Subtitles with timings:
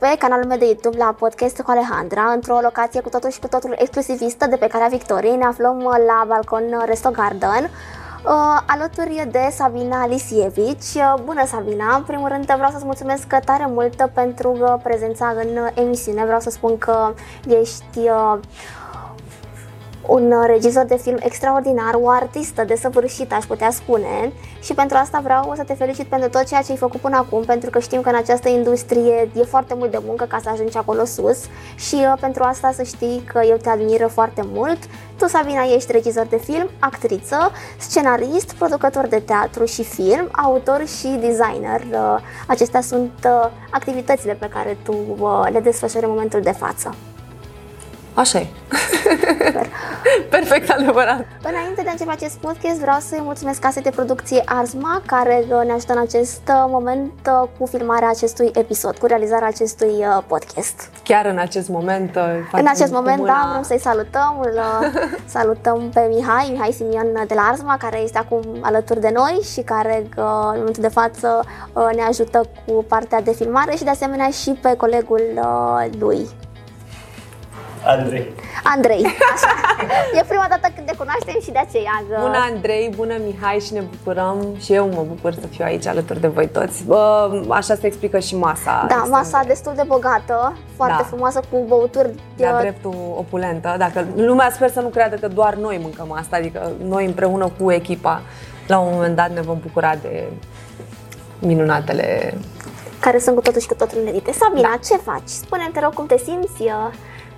[0.00, 3.48] pe canalul meu de YouTube la podcast cu Alejandra, într-o locație cu totul și cu
[3.48, 5.36] totul exclusivistă de pe Calea Victoriei.
[5.36, 7.70] Ne aflăm la balcon Resto Garden,
[8.24, 10.94] Uh, alături de Sabina Lisievici.
[10.94, 11.94] Uh, bună, Sabina!
[11.96, 16.24] În primul rând vreau să-ți mulțumesc tare mult pentru uh, prezența în emisiune.
[16.24, 17.14] Vreau să spun că
[17.48, 18.38] ești uh,
[20.06, 24.32] un regizor de film extraordinar, o artistă desăvârșită, aș putea spune,
[24.62, 27.42] și pentru asta vreau să te felicit pentru tot ceea ce ai făcut până acum,
[27.44, 30.76] pentru că știm că în această industrie e foarte mult de muncă ca să ajungi
[30.76, 31.38] acolo sus
[31.74, 34.78] și uh, pentru asta să știi că eu te admiră foarte mult.
[35.18, 41.08] Tu, Sabina, ești regizor de film, actriță, scenarist, producător de teatru și film, autor și
[41.08, 41.80] designer.
[41.92, 46.94] Uh, acestea sunt uh, activitățile pe care tu uh, le desfășori în momentul de față.
[48.14, 48.46] Așa e.
[50.30, 51.26] Perfect adevărat.
[51.42, 55.64] Înainte de a începe acest podcast, vreau să-i mulțumesc casei de producție Arzma, care uh,
[55.64, 60.90] ne ajută în acest uh, moment uh, cu filmarea acestui episod, cu realizarea acestui podcast.
[61.02, 62.16] Chiar în acest moment?
[62.52, 63.32] În acest moment, mâna...
[63.32, 64.40] da, vrem să-i salutăm.
[64.40, 64.60] Îl
[65.36, 69.60] salutăm pe Mihai, Mihai Simion de la Arzma, care este acum alături de noi și
[69.60, 70.24] care în
[70.54, 71.44] momentul de față
[71.94, 75.22] ne ajută cu partea de filmare și de asemenea și pe colegul
[75.98, 76.28] lui,
[77.84, 78.32] Andrei.
[78.64, 79.52] Andrei, așa.
[80.18, 82.04] E prima dată când te cunoaștem și de aceea.
[82.08, 82.16] Că...
[82.20, 86.20] Bună Andrei, bună Mihai și ne bucurăm și eu mă bucur să fiu aici alături
[86.20, 86.84] de voi toți.
[86.84, 88.86] Bă, așa se explică și masa.
[88.88, 89.46] Da, masa de...
[89.48, 91.04] destul de bogată, foarte da.
[91.04, 93.74] frumoasă cu băuturi de dreptul opulentă.
[93.78, 97.70] Dacă lumea sper să nu creadă că doar noi mâncăm asta, adică noi împreună cu
[97.70, 98.20] echipa
[98.66, 100.24] la un moment dat ne vom bucura de
[101.38, 102.34] minunatele
[103.00, 104.32] care sunt cu totul și cu totul merite.
[104.32, 104.76] Sabina, da.
[104.84, 105.28] ce faci?
[105.28, 106.62] Spune-mi, te rog, cum te simți?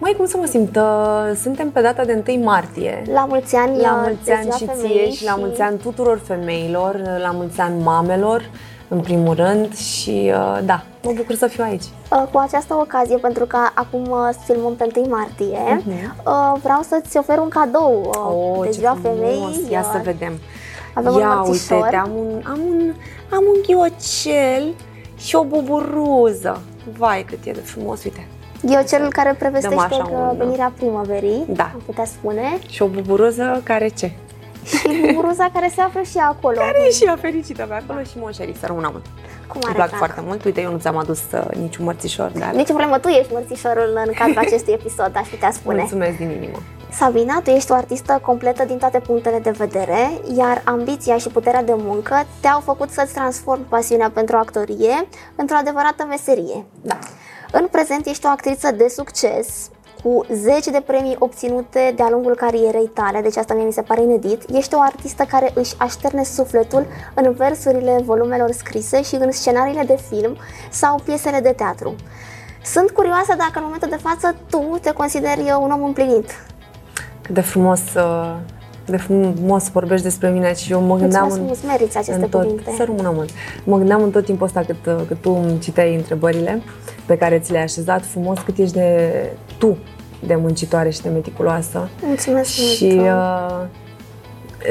[0.03, 0.77] Mai cum să mă simt?
[0.77, 3.03] Uh, suntem pe data de 1 martie.
[3.12, 7.01] La mulți ani, la mulți ani și ție și, și la mulți ani tuturor femeilor,
[7.23, 8.51] la mulți ani mamelor,
[8.89, 11.83] în primul rând și uh, da, mă bucur să fiu aici.
[11.83, 16.63] Uh, cu această ocazie, pentru că acum filmăm pe 1 martie, uh-huh.
[16.63, 19.67] vreau să-ți ofer un cadou oh, de ziua femeii.
[19.70, 20.33] Ia să vedem.
[20.95, 22.95] Avem Ia, un uite, am un, am, un,
[23.30, 24.74] am un ghiocel
[25.17, 26.61] și o buburuză.
[26.98, 28.27] Vai, cât e de frumos, uite.
[28.68, 31.70] Eu celul care prevestește că venirea primăverii, da.
[31.74, 32.58] am putea spune.
[32.68, 34.12] Și o buburuză care ce?
[34.64, 36.56] Și buburuza care se află și acolo.
[36.56, 39.05] Care e și ea fericită pe acolo și moșerii, să rămână mult.
[39.48, 40.45] Cum Îmi plac foarte mult.
[40.45, 42.52] Uite, eu nu ți-am adus uh, niciun mărțișor, dar...
[42.52, 45.78] Nici problemă, tu ești mărțișorul în cadrul acestui episod, aș putea spune.
[45.78, 46.58] Mulțumesc din inimă.
[46.92, 51.62] Sabina, tu ești o artistă completă din toate punctele de vedere, iar ambiția și puterea
[51.62, 56.64] de muncă te-au făcut să-ți transformi pasiunea pentru actorie într-o adevărată meserie.
[56.83, 56.98] Da.
[57.55, 59.70] În prezent ești o actriță de succes,
[60.02, 64.02] cu 10 de premii obținute de-a lungul carierei tale, deci asta mie mi se pare
[64.02, 64.42] inedit.
[64.52, 69.98] Ești o artistă care își așterne sufletul în versurile volumelor scrise și în scenariile de
[70.08, 70.36] film
[70.70, 71.95] sau piesele de teatru.
[72.64, 76.30] Sunt curioasă dacă în momentul de față tu te consideri un om împlinit.
[77.23, 78.36] Cât de frumos uh,
[78.92, 82.42] de frumos vorbești despre mine și eu mă gândeam Mulțumesc în, meriți aceste în tot,
[82.42, 82.73] cuvinte.
[82.77, 83.30] Să rămână mult.
[83.64, 86.63] Mă gândeam în tot timpul ăsta cât, cât tu îmi citeai întrebările
[87.07, 89.11] pe care ți le-ai așezat frumos, cât ești de
[89.58, 89.77] tu
[90.27, 91.89] de muncitoare și de meticuloasă.
[92.02, 93.07] Mulțumesc și, mult!
[93.07, 93.64] Uh,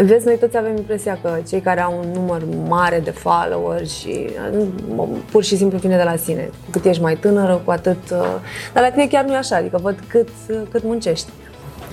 [0.03, 4.29] Vezi, noi toți avem impresia că cei care au un număr mare de followers și
[4.97, 6.49] uh, pur și simplu vine de la sine.
[6.65, 8.09] Cu cât ești mai tânără, cu atât...
[8.11, 8.25] Uh,
[8.73, 10.29] dar la tine chiar nu e așa, adică văd cât,
[10.71, 11.29] cât muncești.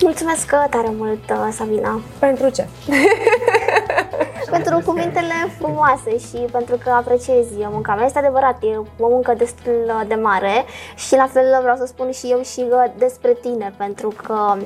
[0.01, 2.01] Mulțumesc tare mult, uh, Sabina.
[2.19, 2.67] Pentru ce?
[4.51, 8.05] pentru cuvintele frumoase și pentru că apreciezi munca mea.
[8.05, 10.65] Este adevărat, e o muncă destul de mare
[10.95, 14.57] și la fel vreau să spun și eu și uh, despre tine, pentru că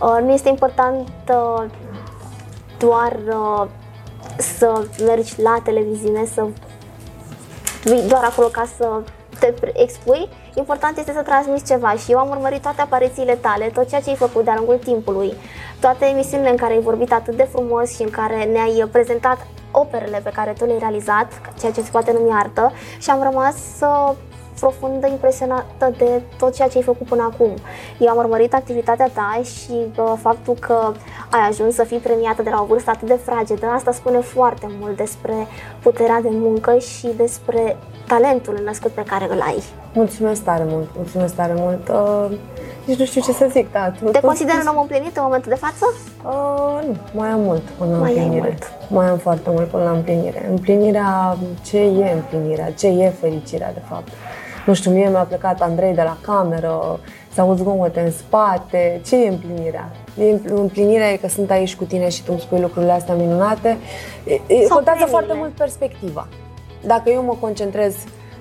[0.00, 1.64] uh, nu este important uh,
[2.78, 3.66] doar uh,
[4.36, 6.46] să mergi la televiziune, să
[7.82, 9.00] vii doar acolo ca să
[9.38, 10.28] te expui,
[10.60, 14.10] important este să transmiți ceva și eu am urmărit toate aparițiile tale, tot ceea ce
[14.10, 15.32] ai făcut de-a lungul timpului,
[15.80, 20.20] toate emisiunile în care ai vorbit atât de frumos și în care ne-ai prezentat operele
[20.24, 21.28] pe care tu le-ai realizat,
[21.58, 24.12] ceea ce se poate numi artă și am rămas uh,
[24.60, 27.54] profund impresionată de tot ceea ce ai făcut până acum.
[27.98, 30.92] Eu am urmărit activitatea ta și uh, faptul că
[31.30, 34.66] ai ajuns să fii premiată de la o vârstă atât de fragedă, asta spune foarte
[34.80, 35.46] mult despre
[35.82, 37.76] puterea de muncă și despre
[38.12, 39.62] talentul născut pe care îl ai.
[39.92, 41.88] Mulțumesc tare mult, mulțumesc tare mult.
[41.88, 42.38] Uh,
[42.84, 43.90] nici nu știu ce să zic, da.
[43.90, 45.84] Tu, Te consideri un om împlinit în momentul de față?
[46.24, 48.48] Uh, nu, mai am mult până mai la împlinire.
[48.48, 48.90] Mult.
[48.90, 50.48] Mai am foarte mult până la împlinire.
[50.50, 54.08] Împlinirea, ce e împlinirea, ce e fericirea, de fapt.
[54.66, 57.00] Nu știu, mie mi-a plecat Andrei de la cameră,
[57.32, 59.00] s-au auzit zgomote în spate.
[59.06, 59.90] Ce e împlinirea?
[60.18, 63.76] E împlinirea e că sunt aici cu tine și tu îmi spui lucrurile astea minunate.
[64.46, 66.26] E, contează foarte mult perspectiva.
[66.86, 67.94] Dacă eu mă concentrez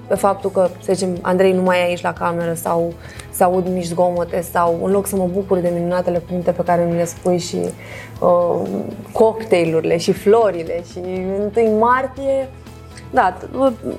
[0.07, 2.93] pe faptul că, să zicem, Andrei nu mai e aici la cameră sau
[3.31, 6.85] să aud mici zgomote sau în loc să mă bucur de minunatele cuvinte pe care
[6.85, 7.59] mi le spui și
[8.19, 8.61] uh,
[9.11, 10.99] cocktailurile și florile și
[11.55, 12.49] 1 martie,
[13.11, 13.37] da,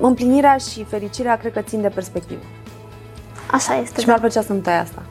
[0.01, 2.41] împlinirea și fericirea cred că țin de perspectivă.
[3.51, 4.01] Așa este.
[4.01, 5.03] Și mi-ar plăcea să nu tai asta.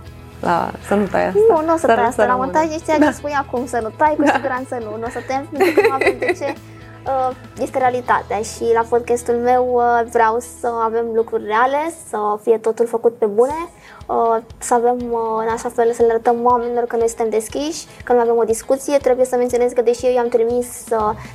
[0.42, 1.40] La, să nu tai asta.
[1.50, 3.12] Nu, nu o să, să tai asta la montaj, ești ceea ce da.
[3.12, 4.32] spui acum, să nu tai, cu da.
[4.34, 4.98] siguranță nu.
[4.98, 6.54] Nu o să tăiem pentru că nu avem de ce.
[7.10, 12.58] Uh, este realitatea și la podcastul meu uh, vreau să avem lucruri reale, să fie
[12.58, 13.70] totul făcut pe bune,
[14.08, 14.98] uh, să avem
[15.40, 18.44] în așa fel să le arătăm oamenilor că noi suntem deschiși, că nu avem o
[18.44, 18.98] discuție.
[18.98, 20.84] Trebuie să menționez că deși eu i-am trimis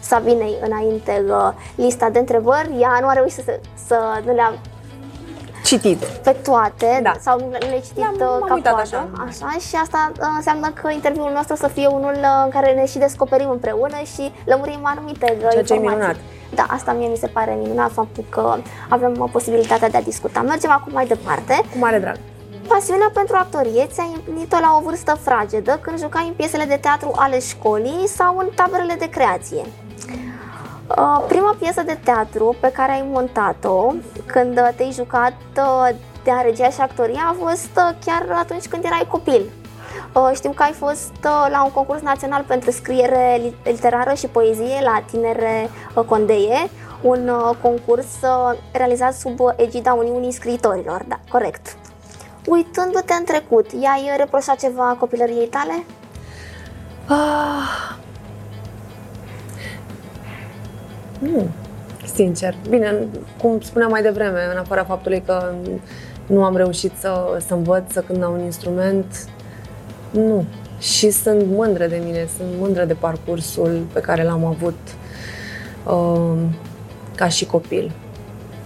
[0.01, 1.25] Sabinei înainte
[1.75, 4.53] lista de întrebări, ea nu a reușit să, să nu le-a
[5.65, 6.05] citit.
[6.05, 7.13] Pe toate, da.
[7.21, 8.69] sau nu le-ai citit da, ca poate.
[8.69, 9.09] Așa.
[9.27, 9.57] așa.
[9.69, 12.99] Și asta uh, înseamnă că interviul nostru să fie unul uh, în care ne și
[12.99, 16.17] descoperim împreună și lămurim anumite uh, Ceea ce e minunat.
[16.55, 18.57] Da, asta mie mi se pare minunat, faptul că
[18.89, 20.41] avem posibilitatea de a discuta.
[20.41, 21.61] Mergem acum mai departe.
[21.73, 22.17] Cu mare drag.
[22.69, 27.13] Pasiunea pentru actorie ți-ai împlinit-o la o vârstă fragedă când jucai în piesele de teatru
[27.15, 29.63] ale școlii sau în taberele de creație.
[30.89, 33.93] Uh, prima piesă de teatru pe care ai montat-o
[34.27, 35.89] când te-ai jucat uh,
[36.25, 39.51] de a regia și actoria a fost uh, chiar atunci când erai copil.
[40.35, 41.13] Știu că ai fost
[41.51, 45.71] la un concurs național pentru scriere literară și poezie la Tinere
[46.07, 46.71] Condeie,
[47.03, 47.31] un
[47.63, 48.07] concurs
[48.73, 51.77] realizat sub egida Uniunii Scriitorilor, da, corect.
[52.47, 55.85] Uitându-te în trecut, i-ai reproșat ceva copilăriei tale?
[57.09, 57.97] Ah,
[61.33, 61.49] nu,
[62.15, 62.55] sincer.
[62.69, 62.95] Bine,
[63.43, 65.53] cum spuneam mai devreme, în afara faptului că
[66.27, 69.29] nu am reușit să, să învăț să cânt la un instrument,
[70.11, 70.45] nu.
[70.79, 74.79] Și sunt mândră de mine, sunt mândră de parcursul pe care l-am avut
[75.87, 76.43] uh,
[77.15, 77.93] ca și copil.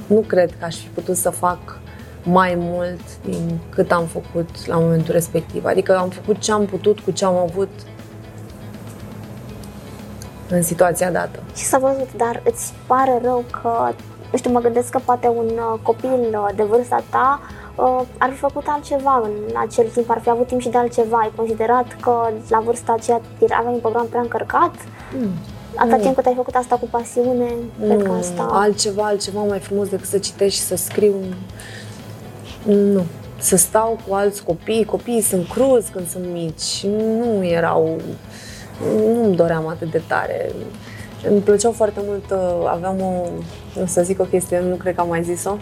[0.07, 1.81] Nu cred că aș fi putut să fac
[2.23, 5.65] mai mult din cât am făcut la momentul respectiv.
[5.65, 7.71] Adică am făcut ce am putut cu ce am avut
[10.51, 11.39] în situația dată.
[11.57, 13.93] Și s-a văzut, dar îți pare rău că,
[14.33, 17.41] nu știu, mă gândesc că poate un uh, copil uh, de vârsta ta
[17.77, 21.17] uh, ar fi făcut altceva în acel timp, ar fi avut timp și de altceva.
[21.17, 23.21] Ai considerat că la vârsta aceea
[23.59, 24.75] aveai un program prea încărcat?
[25.19, 25.31] Mm.
[25.77, 27.55] Atâta timp cât ai făcut asta cu pasiune,
[27.87, 28.49] nu, că asta...
[28.51, 31.15] altceva, altceva mai frumos decât să citești și să scriu.
[32.65, 33.03] Nu.
[33.41, 38.01] Să stau cu alți copii, copiii sunt cruzi când sunt mici, nu erau
[39.13, 40.51] nu-mi doream atât de tare.
[41.29, 43.29] Îmi plăceau foarte mult, uh, aveam o,
[43.81, 45.57] nu să zic o chestie, nu cred că am mai zis-o,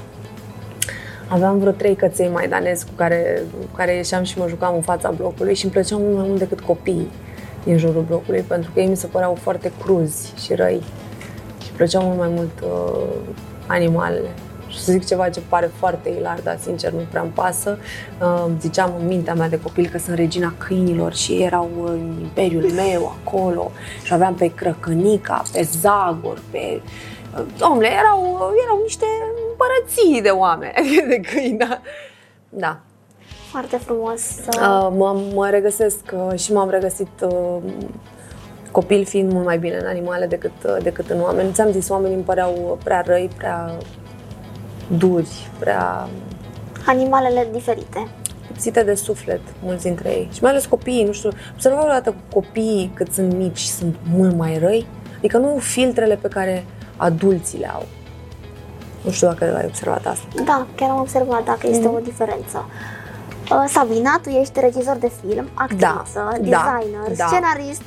[1.28, 5.10] aveam vreo trei căței maidanezi cu care, cu care ieșeam și mă jucam în fața
[5.10, 7.10] blocului și îmi plăceau mult mai mult decât copiii
[7.64, 10.82] din jurul blocului, pentru că ei mi se păreau foarte cruzi și răi.
[11.64, 13.08] Și plăceau mult mai mult uh,
[13.66, 14.28] animalele.
[14.28, 14.45] și
[14.78, 17.78] să zic ceva ce pare foarte ilar, dar sincer nu prea îmi pasă.
[18.20, 22.14] Uh, ziceam în mintea mea de copil că sunt regina câinilor și ei erau în
[22.20, 23.70] imperiul meu acolo
[24.02, 26.80] și aveam pe Crăcănica, pe Zagor, pe...
[27.38, 29.06] Uh, domnule, erau, erau niște
[29.50, 30.72] împărății de oameni,
[31.08, 31.80] de câini, da.
[32.48, 32.80] da.
[33.50, 34.20] Foarte frumos.
[34.46, 37.56] Uh, mă, mă regăsesc uh, și m-am regăsit uh,
[38.70, 41.52] copil fiind mult mai bine în animale decât, uh, decât în oameni.
[41.52, 43.76] Ți-am zis, oamenii îmi păreau prea răi, prea
[44.86, 46.08] duri, prea...
[46.86, 48.08] Animalele diferite.
[48.48, 50.28] Lipsite de suflet, mulți dintre ei.
[50.32, 54.36] Și mai ales copiii, nu știu, observăm o dată copiii cât sunt mici sunt mult
[54.36, 54.86] mai răi,
[55.18, 56.64] adică nu filtrele pe care
[56.96, 57.84] adulții le au.
[59.04, 60.26] Nu știu dacă ai observat asta.
[60.44, 61.94] Da, chiar am observat dacă este mm.
[61.94, 62.64] o diferență.
[63.50, 67.82] Uh, Sabina, tu ești regizor de film, actriță, da, designer, da, scenarist,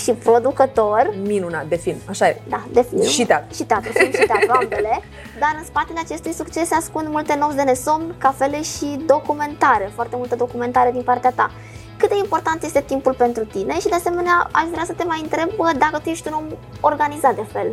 [0.00, 1.14] și producător.
[1.22, 2.40] Minunat, de film, așa e.
[2.48, 3.02] Da, de film.
[3.02, 3.54] Și teatru.
[3.54, 5.02] Și teatru, film și teatru, ambele.
[5.42, 10.16] Dar în spatele acestui succes se ascund multe nopți de nesomn, cafele și documentare, foarte
[10.16, 11.50] multe documentare din partea ta.
[11.96, 15.20] Cât de important este timpul pentru tine și de asemenea aș vrea să te mai
[15.22, 16.44] întreb dacă tu ești un om
[16.80, 17.72] organizat de fel.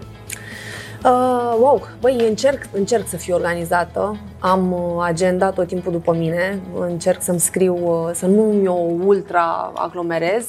[1.03, 6.59] Uh, wow, băi, încerc, încerc să fiu organizată, am uh, agenda tot timpul după mine,
[6.79, 8.73] încerc să-mi scriu, uh, să nu mi-o
[9.05, 10.45] ultra aglomerez,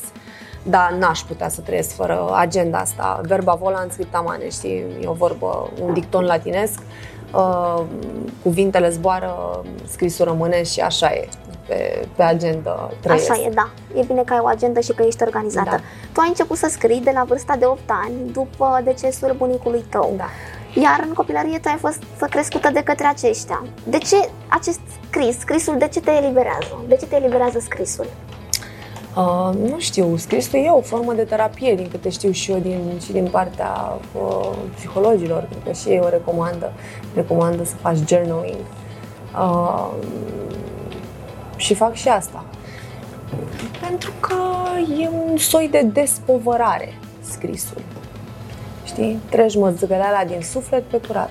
[0.70, 3.20] dar n-aș putea să trăiesc fără agenda asta.
[3.22, 6.82] Verba volant scripta mane, știi, e o vorbă, un dicton latinesc.
[7.34, 7.82] Uh,
[8.42, 11.28] cuvintele zboară, scrisul rămâne și așa e.
[11.66, 13.30] Pe, pe agenda trăiesc.
[13.30, 13.70] Așa e, da.
[13.94, 15.70] E bine că ai o agenda și că ești organizată.
[15.70, 15.80] Da.
[16.12, 20.14] Tu ai început să scrii de la vârsta de 8 ani, după decesul bunicului tău.
[20.16, 20.28] Da.
[20.80, 23.62] Iar în copilărie tu ai fost crescută de către aceștia.
[23.84, 26.84] De ce acest scris, scrisul, de ce te eliberează?
[26.88, 28.06] De ce te eliberează scrisul?
[29.18, 32.80] Uh, nu știu, scrisul e o formă de terapie, din câte știu și eu din,
[33.04, 36.72] și din partea uh, psihologilor, pentru că și ei o recomandă,
[37.14, 38.64] recomandă să faci journaling.
[39.34, 39.88] Uh,
[41.56, 42.44] și fac și asta.
[43.88, 44.34] Pentru că
[45.00, 47.82] e un soi de despovărare scrisul.
[48.84, 49.20] Știi?
[49.30, 51.30] Treci măzgăleala din suflet pe curat.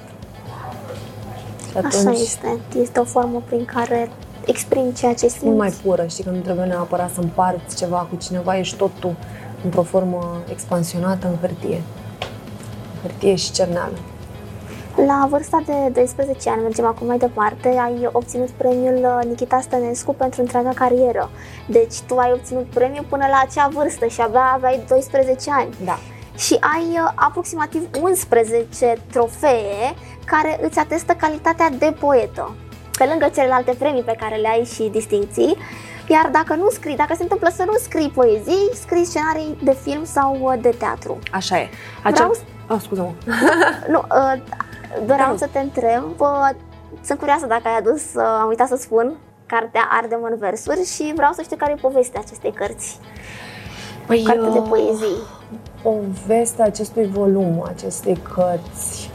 [1.72, 2.60] Și atunci, Așa este.
[2.80, 4.10] Este o formă prin care
[4.48, 5.46] exprimi ceea ce simți.
[5.46, 8.92] Mult mai pură, știi, că nu trebuie neapărat să împarți ceva cu cineva, ești tot
[9.00, 9.16] tu
[9.64, 11.82] într-o formă expansionată în hârtie.
[13.02, 13.98] Hârtie și cerneală.
[15.06, 20.14] La vârsta de 12 ani, mergem acum mai departe, ai obținut premiul uh, Nikita Stănescu
[20.14, 21.30] pentru întreaga carieră.
[21.68, 25.76] Deci tu ai obținut premiul până la acea vârstă și abia aveai 12 ani.
[25.86, 25.98] Da.
[26.38, 29.94] Și ai uh, aproximativ 11 trofee
[30.26, 32.56] care îți atestă calitatea de poetă
[32.98, 35.58] pe lângă celelalte premii pe care le ai și distinții.
[36.10, 40.04] Iar dacă nu scrii, dacă se întâmplă să nu scrii poezii, scrii scenarii de film
[40.04, 41.20] sau uh, de teatru.
[41.32, 41.70] Așa e.
[42.04, 42.26] Acel...
[42.26, 42.32] Vreau...
[42.70, 43.12] Oh, scuză-mă.
[43.94, 44.42] nu, uh,
[45.06, 45.38] doream da.
[45.38, 46.50] să te întreb, uh,
[47.02, 51.14] sunt curioasă dacă ai adus, uh, am uitat să spun, cartea Ardem în versuri și
[51.16, 53.00] vreau să știu care e povestea acestei cărți.
[54.06, 55.18] Păi, Carte de poezii.
[55.82, 59.10] Povestea acestui volum, acestei cărți.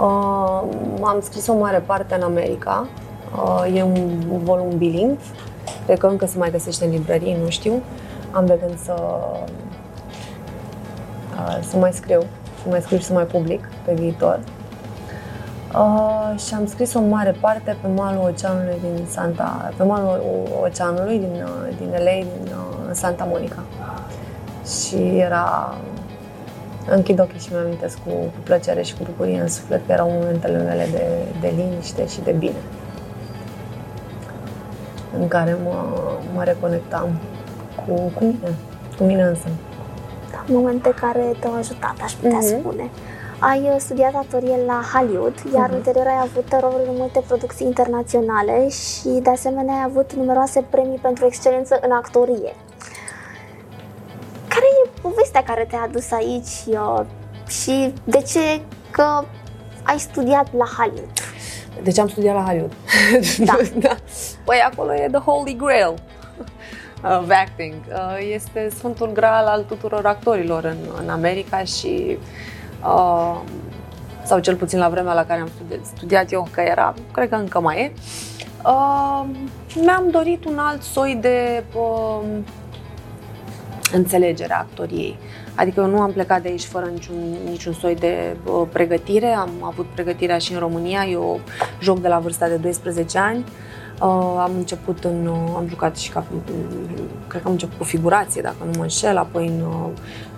[0.00, 0.62] Uh,
[1.02, 3.07] am scris o mare parte în America, Uh,
[3.74, 5.20] e un volum bilingv,
[5.84, 7.82] cred că încă se mai găsește în librărie, nu știu.
[8.30, 8.94] Am de gând să,
[11.34, 12.20] uh, să mai scriu,
[12.62, 14.40] să mai scriu și să mai public pe viitor.
[15.74, 20.22] Uh, și am scris o mare parte pe malul oceanului din Santa, pe malul
[20.62, 23.62] oceanului din, uh, din LA, din uh, Santa Monica.
[24.86, 25.74] Și era
[26.90, 30.62] închid ochii și mi-am cu, cu plăcere și cu bucurie în suflet că erau momentele
[30.62, 31.02] mele de,
[31.40, 32.56] de liniște și de bine
[35.20, 35.74] în care mă,
[36.34, 37.08] mă reconectam
[37.76, 38.54] cu, cu mine,
[38.98, 39.48] cu mine însă.
[40.30, 42.58] Da, momente care te-au ajutat, aș putea mm-hmm.
[42.60, 42.90] spune.
[43.38, 45.74] Ai uh, studiat actorie la Hollywood, iar mm-hmm.
[45.74, 50.98] ulterior ai avut roluri în multe producții internaționale și de asemenea ai avut numeroase premii
[51.02, 52.54] pentru excelență în actorie.
[54.48, 57.00] Care e povestea care te-a adus aici uh,
[57.46, 58.60] și de ce
[58.90, 59.24] că
[59.82, 61.10] ai studiat la Hollywood?
[61.82, 62.72] Deci am studiat la Hollywood.
[63.38, 63.56] Da.
[63.88, 63.96] da.
[64.48, 65.94] Păi acolo e the holy grail
[67.02, 67.74] of acting.
[67.88, 72.18] Uh, este sfântul graal al tuturor actorilor în, în America și
[72.84, 73.40] uh,
[74.24, 77.34] sau cel puțin la vremea la care am studiat, studiat eu, că era, cred că
[77.34, 77.92] încă mai e,
[78.64, 79.24] uh,
[79.74, 82.26] mi-am dorit un alt soi de uh,
[83.92, 85.18] înțelegere a actoriei.
[85.54, 89.50] Adică eu nu am plecat de aici fără niciun, niciun soi de uh, pregătire, am
[89.60, 91.40] avut pregătirea și în România, eu
[91.80, 93.38] joc de la vârsta de 12 ani.
[93.38, 93.67] Uh,
[94.38, 96.24] am început în, uh, am jucat și ca,
[97.26, 99.60] cred că am început cu figurație, dacă nu mă înșel, apoi în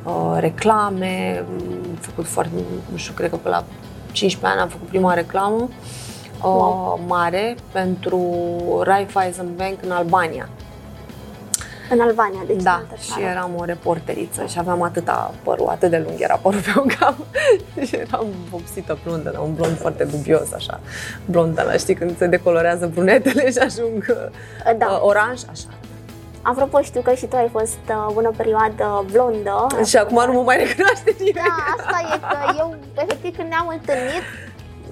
[0.04, 2.52] uh, reclame, am făcut foarte,
[2.90, 3.64] nu știu, cred că pe la
[4.12, 5.68] 15 ani am făcut prima reclamă uh,
[6.42, 7.00] wow.
[7.06, 8.20] mare pentru
[8.82, 10.48] Raiffeisen Bank în Albania.
[11.90, 16.20] În Albania, deci Da, și eram o reporteriță și aveam atâta părul, atât de lung
[16.20, 17.14] era părul pe un cap
[17.86, 20.80] și eram vopsită blondă, un blond foarte dubios, așa,
[21.24, 24.28] blondă, la știi, când se decolorează brunetele și ajung
[24.78, 24.86] da.
[24.86, 25.68] uh, oranj, așa.
[26.42, 29.66] Apropo, știu că și tu ai fost uh, una perioadă blondă.
[29.84, 31.46] Și acum nu mă mai recunoaște nimeni.
[31.46, 34.24] Da, asta e că eu, efectiv, când ne-am întâlnit,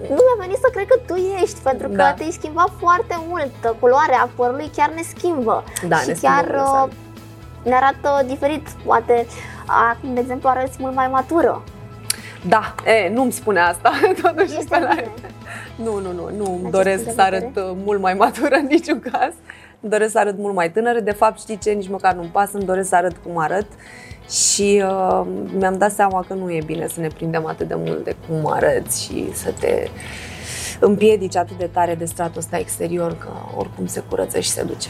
[0.02, 2.12] nu mi-a venit să cred că tu ești, pentru că da.
[2.12, 3.76] te-ai schimbat foarte mult.
[3.80, 5.64] Culoarea părului chiar ne schimbă.
[5.88, 6.92] Da, și ne chiar uh,
[7.62, 8.68] ne arată diferit.
[8.84, 9.26] Poate,
[9.66, 11.62] acum, de exemplu, arăți mult mai matură.
[12.46, 14.94] Da, e, nu-mi spune asta, totuși este pe la...
[15.84, 19.32] Nu, nu, nu, nu îmi doresc să arăt uh, mult mai matură în niciun caz.
[19.80, 21.00] Îmi doresc să arăt mult mai tânără.
[21.00, 23.66] De fapt, știi ce, nici măcar nu-mi pasă, îmi doresc să arăt cum arăt
[24.30, 25.26] și uh,
[25.58, 28.52] mi-am dat seama că nu e bine să ne prindem atât de mult de cum
[28.52, 29.88] arăți și să te
[30.80, 34.88] împiedici atât de tare de stratul ăsta exterior că oricum se curăță și se duce.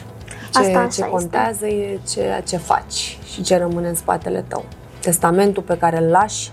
[0.52, 1.90] Ce, Asta ce contează este.
[1.92, 4.64] e ceea ce faci și ce rămâne în spatele tău.
[5.00, 6.50] Testamentul pe care îl lași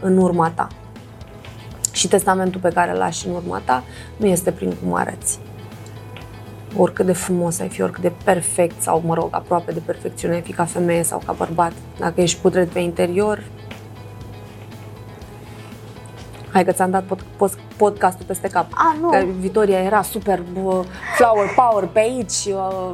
[0.00, 0.68] în urma ta.
[1.92, 3.84] Și testamentul pe care îl lași în urma ta
[4.16, 5.38] nu este prin cum arăți,
[6.76, 10.40] oricât de frumos ai fi, oricât de perfect sau, mă rog, aproape de perfecțiune ai
[10.40, 13.42] fi ca femeie sau ca bărbat, dacă ești putred pe interior,
[16.52, 18.66] Hai că ți-am dat pod, pod, podcastul peste cap.
[18.74, 19.08] A, nu.
[19.08, 20.84] Că Vitoria era super uh,
[21.16, 22.44] flower power pe aici.
[22.46, 22.92] Uh,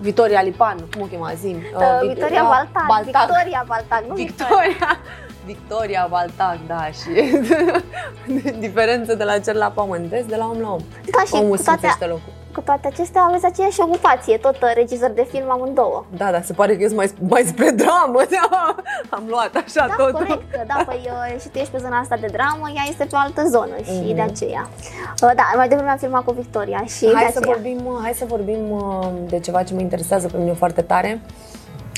[0.00, 1.46] Vitoria Lipan, cum o chema, zi?
[1.46, 2.86] Uh, uh, Victoria uh, Baltac.
[2.86, 3.26] Baltac.
[3.26, 4.98] Victoria Baltac, nu Victoria.
[5.44, 7.38] Victoria Baltac, da, și
[8.66, 10.80] diferență de la cel la pământ, de la om la om.
[11.10, 15.10] Da, și Omul cu toate, locul cu toate acestea aveți aceeași ocupație, tot uh, regizor
[15.10, 16.04] de film amândouă.
[16.16, 18.20] Da, dar se pare că ești mai, mai spre dramă.
[18.36, 18.74] Da,
[19.16, 20.12] am luat așa Da, tot.
[20.12, 21.00] corect, da, păi
[21.34, 23.76] uh, și tu ești pe zona asta de dramă, ea este pe o altă zonă
[23.84, 24.14] și Mhm.
[24.14, 24.68] de aceea.
[25.22, 27.54] Uh, Da, mai devreme am filmat cu Victoria și de Hai să, aceea.
[27.54, 31.20] vorbim, hai să vorbim uh, de ceva ce mă interesează pe mine foarte tare.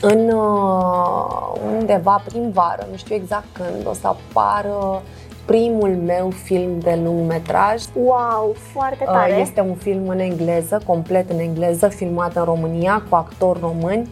[0.00, 5.02] În uh, undeva prin vară, nu știu exact când, o să apară
[5.52, 7.82] primul meu film de lungmetraj.
[7.94, 9.32] Wow, foarte Uh, tare.
[9.40, 14.08] Este un film în engleză, complet în engleză, filmat în România, cu actori români.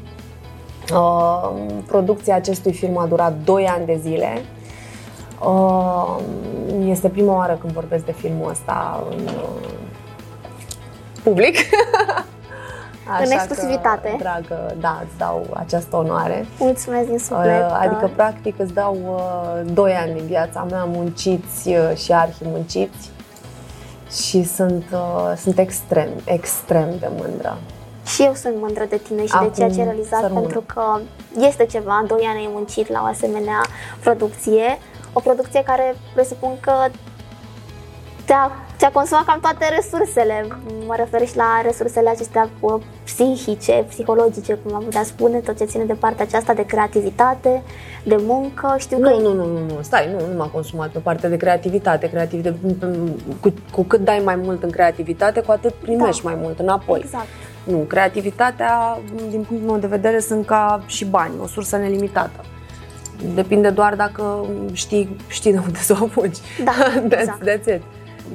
[0.92, 1.50] Uh,
[1.86, 4.42] Producția acestui film a durat 2 ani de zile.
[5.44, 6.16] Uh,
[6.88, 9.68] Este prima oară când vorbesc de filmul ăsta în uh,
[11.22, 11.56] public.
[13.08, 14.08] În Așa exclusivitate.
[14.08, 16.46] Că, dragă, da, îți dau această onoare.
[16.58, 17.64] Mulțumesc din suflet.
[17.64, 18.96] Uh, Adică, practic, îți dau
[19.64, 23.10] uh, 2 ani din viața mea munciți uh, și arhimunciți
[24.12, 27.58] și sunt, uh, sunt extrem, extrem de mândră.
[28.06, 30.40] Și eu sunt mândră de tine și Acum de ceea ce ai realizat, să rămână.
[30.40, 30.98] pentru că
[31.38, 33.60] este ceva, doi ani ai muncit la o asemenea
[34.00, 34.78] producție,
[35.12, 36.72] o producție care presupun că
[38.26, 40.46] ți-a, ți-a consumat cam toate resursele,
[40.86, 45.64] mă refer și la resursele acestea uh, psihice, psihologice, cum am putea spune, tot ce
[45.64, 47.62] ține de partea aceasta de creativitate,
[48.04, 50.98] de muncă, știu că Nu, nu, nu, nu, nu, stai, nu, nu m-a consumat pe
[50.98, 52.10] partea de creativitate.
[52.10, 52.56] creativitate
[53.40, 56.30] cu, cu cât dai mai mult în creativitate, cu atât primești Da.
[56.30, 57.00] mai mult înapoi.
[57.04, 57.26] Exact.
[57.64, 58.98] Nu, creativitatea,
[59.30, 62.44] din punctul meu de vedere, sunt ca și bani, o sursă nelimitată.
[63.34, 66.36] Depinde doar dacă știi, știi de unde să o apuci.
[66.64, 66.72] Da,
[67.08, 67.48] that's, exact.
[67.48, 67.82] that's it.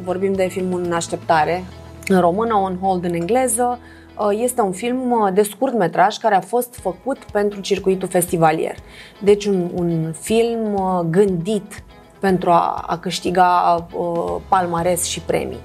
[0.03, 1.63] Vorbim de filmul În așteptare,
[2.07, 3.79] în română, On Hold în engleză.
[4.17, 8.75] Uh, Este un film uh, de scurt metraj care a fost făcut pentru circuitul festivalier.
[9.23, 11.83] Deci un, un film uh, gândit
[12.19, 15.59] pentru a, a câștiga uh, palmares și premii.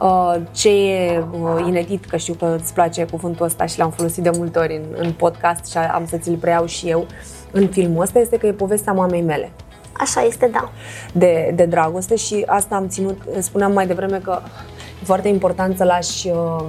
[0.00, 4.22] Uh, Ce e uh, inedit, că știu că îți place cuvântul ăsta și l-am folosit
[4.22, 7.06] de multe ori în, în podcast și am să ți-l preiau și eu
[7.50, 9.52] în filmul ăsta, este că e povestea mamei mele
[9.92, 10.70] Așa este, da.
[11.12, 14.38] de, de dragoste și asta am ținut, spuneam mai devreme că
[15.02, 16.64] e foarte important să lași, uh,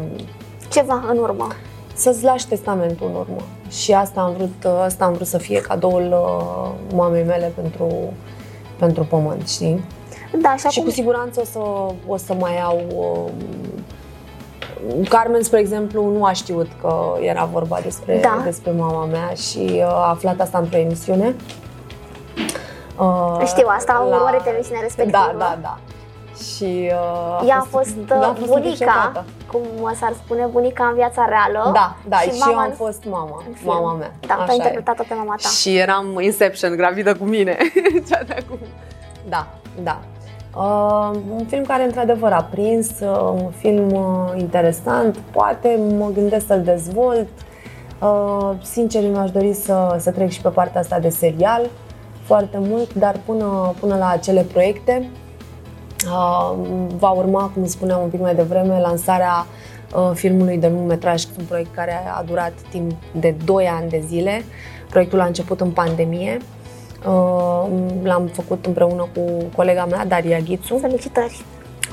[0.72, 1.48] Ceva în urmă.
[1.96, 3.42] să-ți lași testamentul în urmă.
[3.70, 7.88] Și asta am vrut, uh, asta am vrut să fie cadoul uh, mamei mele pentru,
[8.80, 9.84] pentru pământ, știi?
[10.42, 11.60] Da, și Și acum cu siguranță o să,
[12.08, 12.82] o să mai au...
[12.96, 13.32] Uh,
[15.10, 18.42] Carmen, spre exemplu, nu a știut că era vorba despre, Da.
[18.44, 21.36] despre mama mea și uh, a aflat asta într-o emisiune.
[23.00, 25.32] Uh, Știu asta, am la- urmărit emisiunea respectivă.
[25.38, 25.78] Da, da, da.
[26.56, 26.92] Și
[27.42, 29.26] uh, Ea a fost, da, a uh, fost bunica, încrucișată.
[29.52, 31.72] cum s-ar spune, bunica în viața reală.
[31.74, 33.74] Da, da, și, și eu mama am în- fost mama, în film.
[33.74, 34.12] mama mea.
[34.28, 34.60] Da, Așa tu ai e.
[34.60, 35.48] interpretat-o pe mama ta.
[35.50, 37.58] Și eram Inception, gravidă cu mine.
[38.10, 38.58] Cea de acum.
[39.30, 39.48] Da,
[39.84, 40.00] da.
[40.56, 46.46] Uh, un film care într-adevăr a prins, uh, un film uh, interesant, poate mă gândesc
[46.48, 47.28] să-l dezvolt.
[48.00, 51.62] Uh, sincer, mi-aș dori să, să trec și pe partea asta de serial
[52.24, 55.10] foarte mult, dar până, până la acele proiecte
[56.06, 56.54] uh,
[56.98, 59.46] va urma, cum spuneam un pic mai devreme, lansarea
[59.96, 64.44] uh, filmului de lungmetraj, un proiect care a durat timp de 2 ani de zile.
[64.90, 66.38] Proiectul a început în pandemie.
[67.08, 67.66] Uh,
[68.04, 69.22] L-am făcut împreună cu
[69.56, 70.78] colega mea, Daria Ghițu.
[70.78, 71.46] Felicitări!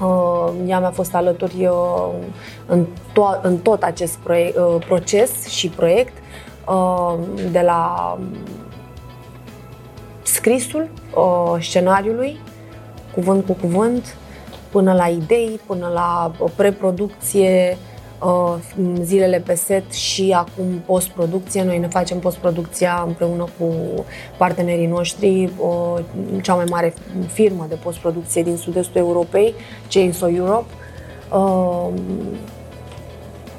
[0.02, 2.08] Uh, Ea mi-a fost alături uh,
[2.66, 6.12] în, to- în tot acest proiect, uh, proces și proiect,
[6.68, 7.14] uh,
[7.50, 8.18] de la
[10.32, 12.40] scrisul uh, scenariului,
[13.14, 14.16] cuvânt cu cuvânt,
[14.70, 17.76] până la idei, până la uh, preproducție,
[18.22, 18.54] uh,
[19.02, 21.64] zilele pe set și acum postproducție.
[21.64, 23.74] Noi ne facem postproducția împreună cu
[24.36, 26.04] partenerii noștri, uh,
[26.42, 26.94] cea mai mare
[27.26, 29.54] firmă de postproducție din sud-estul Europei,
[29.88, 30.72] Chainsaw Europe.
[31.32, 31.88] Uh,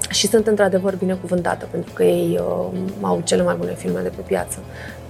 [0.09, 4.21] și sunt într-adevăr binecuvântată pentru că ei uh, au cele mai bune filme de pe
[4.21, 4.59] piață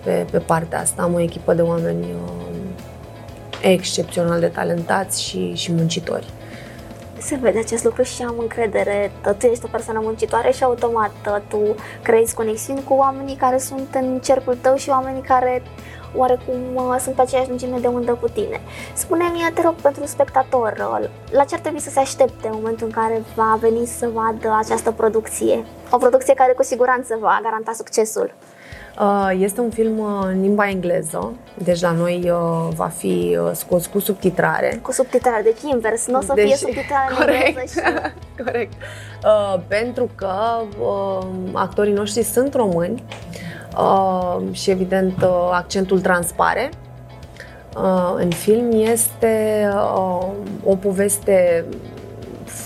[0.03, 1.01] pe, pe partea asta.
[1.01, 2.51] Am o echipă de oameni uh,
[3.61, 6.29] excepțional de talentați și, și muncitori.
[7.17, 9.11] Se vede acest lucru și am încredere.
[9.37, 11.11] Tu ești o persoană muncitoare și automat
[11.47, 15.61] tu creezi conexiuni cu oamenii care sunt în cercul tău și oamenii care
[16.15, 18.61] oarecum uh, sunt pe aceeași lungime de undă cu tine.
[18.93, 22.87] Spune-mi, te rog, pentru spectator, uh, la ce ar trebui să se aștepte în momentul
[22.87, 25.65] în care va veni să vadă această producție?
[25.89, 28.33] O producție care cu siguranță va garanta succesul.
[28.99, 33.49] Uh, Este un film uh, în limba engleză, deci la noi uh, va fi uh,
[33.53, 34.79] scos cu subtitrare.
[34.81, 37.45] Cu subtitrare, deci invers, nu o să Deci- fie subtitrare în corect.
[37.47, 37.79] engleză și...
[38.45, 38.73] Corect.
[39.23, 40.33] Uh, pentru că
[40.81, 43.03] uh, actorii noștri sunt români
[43.77, 46.69] uh, și evident uh, accentul transpare.
[47.77, 50.27] Uh, în film este uh,
[50.65, 51.65] o poveste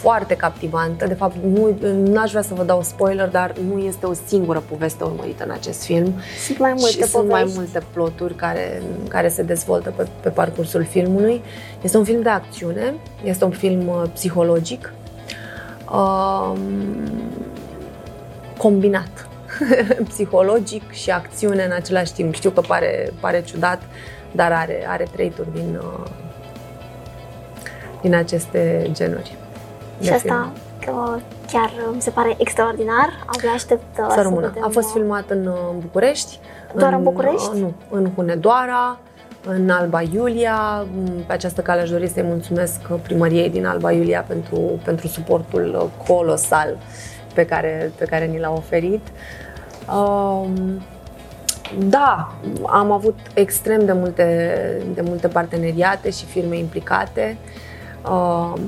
[0.05, 1.07] foarte captivantă.
[1.07, 1.35] De fapt,
[1.83, 5.51] nu aș vrea să vă dau spoiler, dar nu este o singură poveste urmărită în
[5.51, 6.13] acest film.
[6.45, 7.17] Sunt mai multe și povești.
[7.17, 11.41] sunt mai multe ploturi care, care se dezvoltă pe, pe parcursul filmului.
[11.81, 14.93] Este un film de acțiune, este un film uh, psihologic,
[15.91, 16.59] um,
[18.57, 19.27] combinat
[20.09, 22.33] psihologic și acțiune în același timp.
[22.33, 23.81] Știu că pare, pare ciudat,
[24.31, 26.09] dar are, are trei turi din, uh,
[28.01, 29.37] din aceste genuri.
[30.01, 30.51] Și asta
[30.85, 31.17] că
[31.51, 33.09] chiar mi se pare extraordinar.
[33.25, 34.47] Abia aștept uh, să, să rămână.
[34.47, 34.63] vedem.
[34.63, 36.39] A fost filmat în uh, București.
[36.75, 37.59] Doar în București?
[37.59, 38.99] Nu, în Hunedoara,
[39.47, 40.85] în Alba Iulia.
[41.27, 46.77] Pe această cale aș dori să-i mulțumesc primăriei din Alba Iulia pentru, pentru suportul colosal
[47.33, 49.07] pe care, pe care ni l-a oferit.
[49.95, 50.81] Um,
[51.77, 52.31] da,
[52.65, 54.57] am avut extrem de multe,
[54.93, 57.37] de multe parteneriate și firme implicate.
[58.09, 58.59] Um,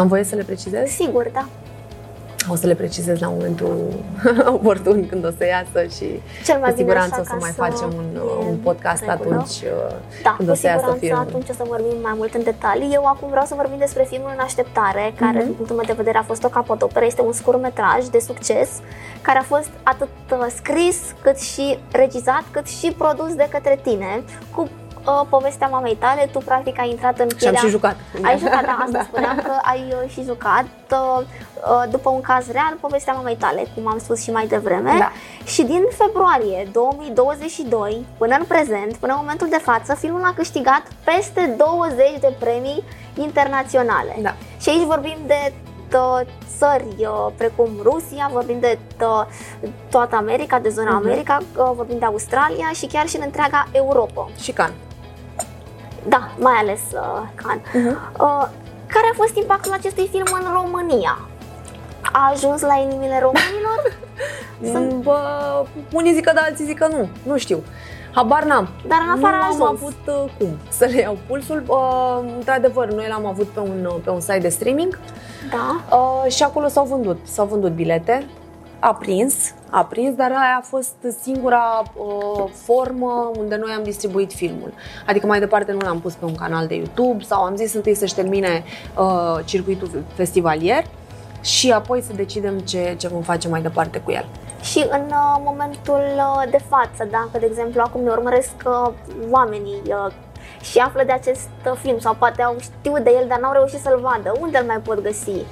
[0.00, 0.88] am voie să le precizez?
[0.88, 1.46] Sigur, da.
[2.48, 3.76] O să le precizez la momentul
[4.56, 7.62] oportun când o să iasă și Cel mai cu siguranță bine o să mai să
[7.62, 9.34] facem un, un podcast regulă.
[9.34, 9.62] atunci
[10.22, 11.18] da, când o să iasă filmul.
[11.18, 12.90] atunci o să vorbim mai mult în detalii.
[12.92, 15.44] Eu acum vreau să vorbim despre filmul În așteptare, care, mm-hmm.
[15.44, 17.04] din punctul meu de vedere, a fost o capodoperă.
[17.04, 18.68] Este un scurtmetraj de succes
[19.20, 24.22] care a fost atât uh, scris, cât și regizat, cât și produs de către tine,
[24.54, 24.68] cu
[25.06, 27.52] uh, povestea mamei tale, tu practic ai intrat în pielea...
[27.52, 27.96] Și am și jucat.
[28.22, 29.02] Ai jucat, da, asta da.
[29.02, 31.24] spuneam că ai uh, și jucat uh,
[31.90, 34.94] după un caz real, povestea mamei tale, cum am spus și mai devreme.
[34.98, 35.10] Da.
[35.44, 40.82] Și din februarie 2022 până în prezent, până în momentul de față, filmul a câștigat
[41.04, 42.84] peste 20 de premii
[43.14, 44.16] internaționale.
[44.22, 44.34] Da.
[44.60, 45.52] Și aici vorbim de
[46.58, 48.78] țări precum Rusia, vorbim de
[49.90, 51.04] toată America, de zona uh-huh.
[51.04, 51.38] America,
[51.74, 54.28] vorbim de Australia și chiar și în întreaga Europa.
[54.40, 54.72] Și Can.
[56.08, 57.60] Da, mai ales uh, Can.
[57.60, 58.20] Uh-huh.
[58.20, 58.48] Uh,
[58.86, 61.18] care a fost impactul acestui film în România?
[62.12, 63.98] A ajuns la inimile românilor?
[64.72, 65.02] Sunt...
[65.02, 65.18] Bă,
[65.92, 67.08] unii zic că da, alții zic că nu.
[67.22, 67.62] Nu știu.
[68.14, 68.68] Habar n-am.
[68.88, 69.60] Dar în afară nu a ajuns.
[69.60, 71.62] am avut uh, cum să le iau pulsul.
[71.66, 74.98] Uh, într-adevăr, noi l-am avut pe un, pe un site de streaming
[75.50, 75.96] da.
[75.96, 77.18] uh, și acolo s-au vândut.
[77.22, 78.26] S-au vândut bilete.
[78.82, 84.32] A prins, a prins, dar aia a fost singura uh, formă unde noi am distribuit
[84.32, 84.72] filmul.
[85.06, 87.94] Adică mai departe nu l-am pus pe un canal de YouTube sau am zis întâi
[87.94, 88.64] să-și termine
[88.98, 90.84] uh, circuitul festivalier
[91.42, 94.26] și apoi să decidem ce, ce vom face mai departe cu el.
[94.62, 98.92] Și în uh, momentul uh, de față, dacă, de exemplu, acum ne urmăresc uh,
[99.30, 100.12] oamenii uh,
[100.60, 103.80] și află de acest uh, film sau poate au știut de el, dar n-au reușit
[103.80, 105.44] să-l vadă, unde îl mai pot găsi?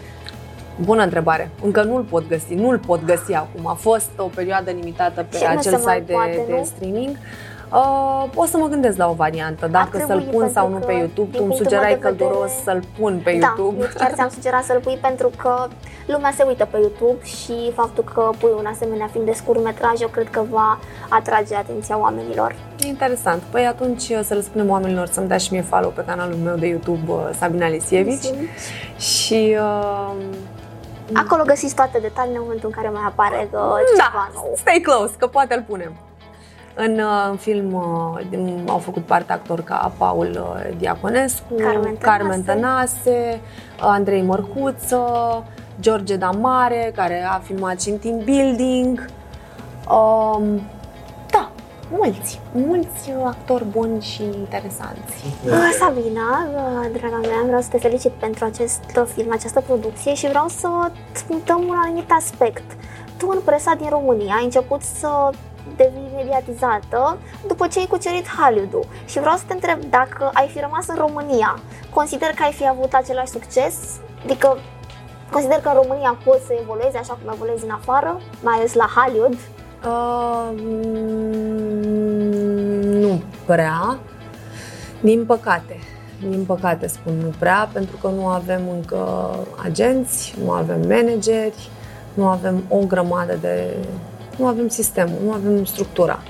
[0.84, 1.50] Bună întrebare.
[1.64, 3.66] Încă nu-l pot găsi, nu-l pot găsi acum.
[3.66, 6.52] A fost o perioadă limitată pe Și nu acel se mai site de, poate, de
[6.58, 6.64] nu?
[6.64, 7.16] streaming.
[7.72, 10.86] Uh, o să mă gândesc la o variantă, dacă trebui, să-l pun sau nu pentru
[10.88, 11.30] pe că, YouTube.
[11.30, 13.82] din Tu îmi punctul sugerai meu de vedere- călduros să-l pun pe da, YouTube.
[13.82, 15.66] eu chiar ți-am sugerat să-l pui pentru că
[16.06, 20.08] lumea se uită pe YouTube și faptul că pui un asemenea film de scurtmetraj, eu
[20.08, 22.54] cred că va atrage atenția oamenilor.
[22.84, 23.42] E interesant.
[23.42, 26.56] Păi atunci uh, să le spunem oamenilor să-mi dea și mie follow pe canalul meu
[26.56, 28.26] de YouTube uh, Sabina Lisievici.
[28.98, 30.12] Și uh,
[31.14, 33.58] Acolo găsiți toate detaliile în momentul în care mai apare uh,
[33.96, 34.52] da, ceva nou.
[34.56, 35.92] stay close, că poate îl punem.
[36.74, 41.98] În uh, film uh, din- au făcut parte actori ca Paul uh, Diaconescu, Carmen Tănase.
[42.00, 43.40] Carmen Tănase,
[43.80, 45.04] uh, Andrei Mărcuță,
[45.80, 49.04] George Damare, care a filmat și în team building.
[49.90, 50.77] Um, da,
[51.90, 55.24] mulți, mulți uh, actori buni și interesanți.
[55.46, 60.14] Uh, Sabina, uh, draga mea, vreau să te felicit pentru acest uh, film, această producție
[60.14, 60.68] și vreau să
[61.12, 62.72] îți punctăm un anumit aspect.
[63.16, 65.30] Tu în presa din România ai început să
[65.76, 70.60] devii mediatizată după ce ai cucerit Hollywood-ul și vreau să te întreb dacă ai fi
[70.60, 71.58] rămas în România,
[71.94, 73.74] consider că ai fi avut același succes?
[74.24, 74.58] Adică
[75.32, 78.88] consider că în România poți să evoluezi așa cum evoluezi în afară, mai ales la
[78.96, 79.38] Hollywood?
[79.84, 81.68] Uh, mm,
[83.00, 83.98] nu prea.
[85.00, 85.76] Din păcate.
[86.28, 89.30] Din păcate spun nu prea, pentru că nu avem încă
[89.62, 91.70] agenți, nu avem manageri,
[92.14, 93.76] nu avem o grămadă de...
[94.36, 96.22] nu avem sistemul, nu avem structura.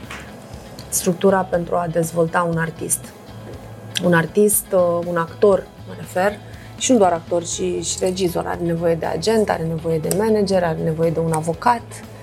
[0.88, 3.04] Structura pentru a dezvolta un artist.
[4.04, 6.38] Un artist, uh, un actor, mă refer,
[6.78, 8.46] și nu doar actor, ci și regizor.
[8.46, 12.16] Are nevoie de agent, are nevoie de manager, are nevoie de un avocat, uh,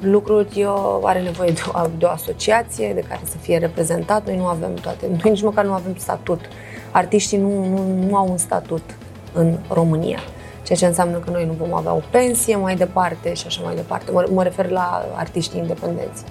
[0.00, 4.26] lucruri, uh, are nevoie de o, de o asociație de care să fie reprezentat.
[4.26, 6.40] Noi nu avem toate, noi nici măcar nu avem statut.
[6.90, 8.82] Artiștii nu, nu, nu au un statut
[9.32, 10.18] în România,
[10.62, 13.74] ceea ce înseamnă că noi nu vom avea o pensie mai departe și așa mai
[13.74, 14.10] departe.
[14.10, 16.24] Mă, mă refer la artiștii independenți.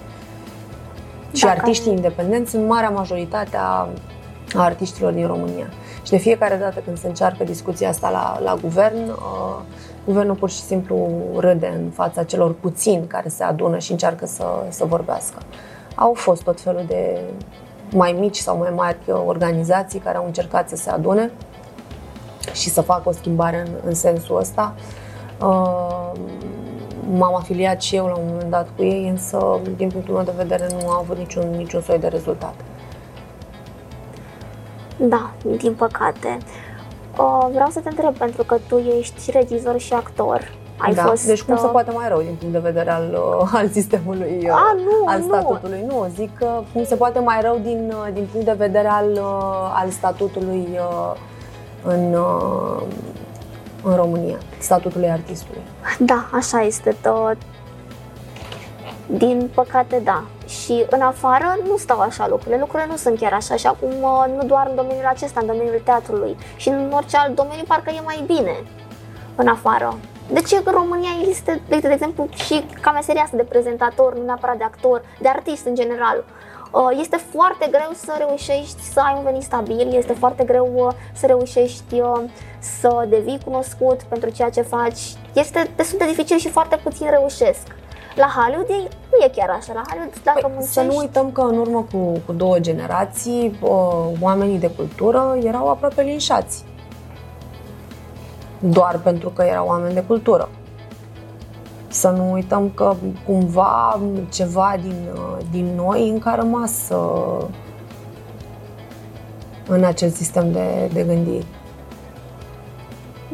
[1.32, 3.88] Și Dacă- artiștii independenți sunt marea majoritate a,
[4.54, 5.66] a artiștilor din România.
[6.02, 9.60] Și de fiecare dată când se încearcă discuția asta la, la guvern, uh,
[10.04, 14.44] guvernul pur și simplu râde în fața celor puțini care se adună și încearcă să,
[14.68, 15.38] să vorbească.
[15.94, 17.20] Au fost tot felul de
[17.90, 21.30] mai mici sau mai mari organizații care au încercat să se adune
[22.52, 24.74] și să facă o schimbare în, în sensul ăsta.
[25.40, 26.12] Uh,
[27.10, 30.32] m-am afiliat și eu la un moment dat cu ei, însă, din punctul meu de
[30.36, 32.54] vedere, nu a avut niciun, niciun soi de rezultat.
[34.96, 36.38] Da, din păcate.
[37.18, 40.52] Uh, vreau să te întreb, pentru că tu ești regizor și actor.
[40.76, 41.02] Ai da.
[41.02, 43.68] fost, deci cum se uh, poate mai rău din punct de vedere al, uh, al
[43.68, 45.24] sistemului, uh, A, nu, al nu.
[45.24, 45.84] statutului?
[45.86, 49.10] Nu, zic că cum se poate mai rău din, uh, din punct de vedere al,
[49.12, 51.14] uh, al statutului uh,
[51.82, 52.82] în, uh,
[53.82, 55.62] în România, statutului artistului.
[55.98, 57.36] Da, așa este tot.
[59.06, 60.24] Din păcate, da.
[60.46, 62.58] Și în afară nu stau așa lucrurile.
[62.58, 63.56] Lucrurile nu sunt chiar așa.
[63.56, 66.36] Și acum, uh, nu doar în domeniul acesta, în domeniul teatrului.
[66.56, 68.62] Și în orice alt domeniu parcă e mai bine
[69.34, 69.98] în afară.
[70.32, 74.24] De ce în România există, de, de exemplu, și ca meseria asta de prezentator, nu
[74.24, 76.24] neapărat de actor, de artist în general?
[76.70, 80.92] Uh, Este foarte greu să reușești să ai un venit stabil, este foarte greu uh,
[81.12, 82.20] să reușești uh,
[82.58, 85.00] să devii cunoscut pentru ceea ce faci.
[85.32, 87.66] Este destul de dificil și foarte puțin reușesc.
[88.14, 89.72] La Hollywood e- nu e chiar așa.
[89.72, 90.72] La Hollywood, dacă Păi, muncești...
[90.74, 93.70] să nu uităm că în urmă cu, cu două generații, uh,
[94.20, 96.64] oamenii de cultură erau aproape linșați.
[98.58, 100.48] Doar pentru că erau oameni de cultură.
[101.88, 102.94] Să nu uităm că
[103.26, 107.44] cumva ceva din, uh, din noi încă a rămas uh,
[109.68, 111.44] în acel sistem de, de gândire.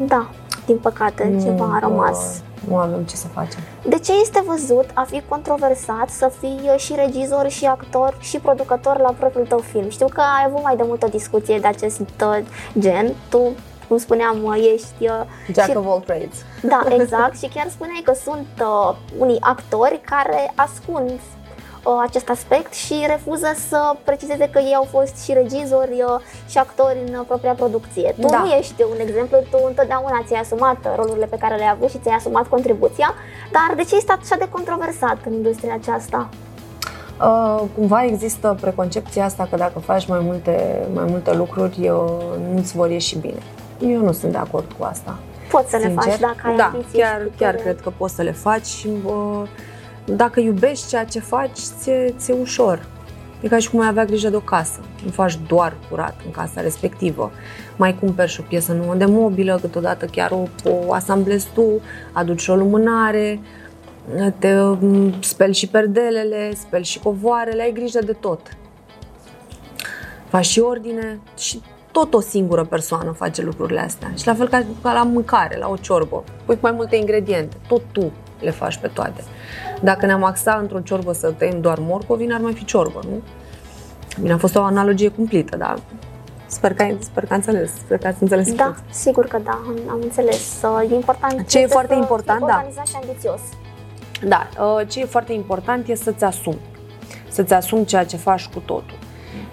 [0.05, 0.29] Da,
[0.65, 2.43] din păcate, ceva a Nu, rămas.
[2.63, 3.59] Uh, Nu avem ce să facem.
[3.85, 8.37] De ce este văzut a fi controversat să fii uh, și regizor, și actor, și
[8.39, 9.89] producător la propriul tău film?
[9.89, 12.39] Știu că ai avut mai de mult o discuție de acest uh,
[12.79, 13.13] gen.
[13.29, 13.39] Tu,
[13.87, 14.93] cum spuneam, uh, ești...
[15.01, 15.21] uh,
[15.53, 16.35] Jack și- of all trades.
[16.61, 17.37] Da, exact.
[17.37, 21.19] și chiar spuneai că sunt uh, unii actori care ascund uh,
[22.07, 26.97] acest aspect și refuză să precizeze că ei au fost și regizori uh, și actori
[27.07, 28.15] în uh, propria producție.
[28.21, 28.37] Tu Da.
[28.39, 31.97] nu ești un exemplu, tu întotdeauna ți-ai asumat uh, rolurile pe care le-ai avut și
[31.97, 33.13] ți-ai asumat contribuția,
[33.51, 36.29] dar de ce este așa de controversat în industria aceasta?
[37.21, 41.99] Uh, cumva există preconcepția asta că dacă faci mai multe, mai multe lucruri, uh,
[42.53, 43.39] nu-ți vor ieși bine.
[43.79, 45.17] Eu nu sunt de acord cu asta.
[45.51, 46.11] Poți să le Sincer.
[46.11, 47.51] faci dacă ai da, ambiții chiar, și putere.
[47.51, 49.41] chiar cred că poți să le faci și uh,
[50.15, 52.85] dacă iubești ceea ce faci, ți-e, ți-e ușor.
[53.41, 54.79] E ca și cum ai avea grijă de o casă.
[55.05, 57.31] Nu faci doar curat în casa respectivă.
[57.75, 62.47] Mai cumperi și o piesă nouă de mobilă, câteodată chiar o, o asamblezi tu, aduci
[62.47, 63.39] o lumânare,
[64.39, 68.57] te mm, speli și perdelele, speli și covoarele, ai grijă de tot.
[70.27, 74.11] Faci și ordine și tot o singură persoană face lucrurile astea.
[74.17, 76.23] Și la fel ca, ca la mâncare, la o ciorbă.
[76.45, 79.23] Pui mai multe ingrediente, tot tu le faci pe toate.
[79.81, 83.21] Dacă ne-am axat într-o ciorbă să tăiem doar morcovi, n-ar mai fi ciorbă, nu?
[84.21, 85.79] Bine, a fost o analogie cumplită, dar
[86.45, 88.75] sper că, ai, sper că ai înțeles, sper că ați înțeles Da, tot.
[88.89, 90.61] sigur că da, am- am înțeles.
[90.63, 92.53] Uh, E important Ce e este foarte să important, fii da.
[92.55, 93.39] organizat și ambițios.
[94.27, 96.59] Da, uh, ce e foarte important e să-ți asumi.
[97.29, 98.97] Să-ți asumi ceea ce faci cu totul.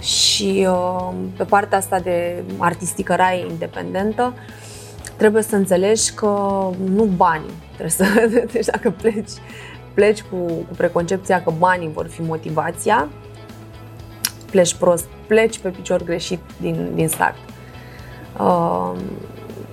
[0.00, 4.32] Și uh, pe partea asta de artistică raie independentă,
[5.16, 6.26] trebuie să înțelegi că
[6.84, 8.04] nu banii trebuie să...
[8.52, 9.30] Deci dacă pleci,
[9.96, 13.08] pleci cu, cu preconcepția că banii vor fi motivația,
[14.50, 17.36] pleci prost, pleci pe picior greșit din, din start.
[18.40, 18.92] Uh,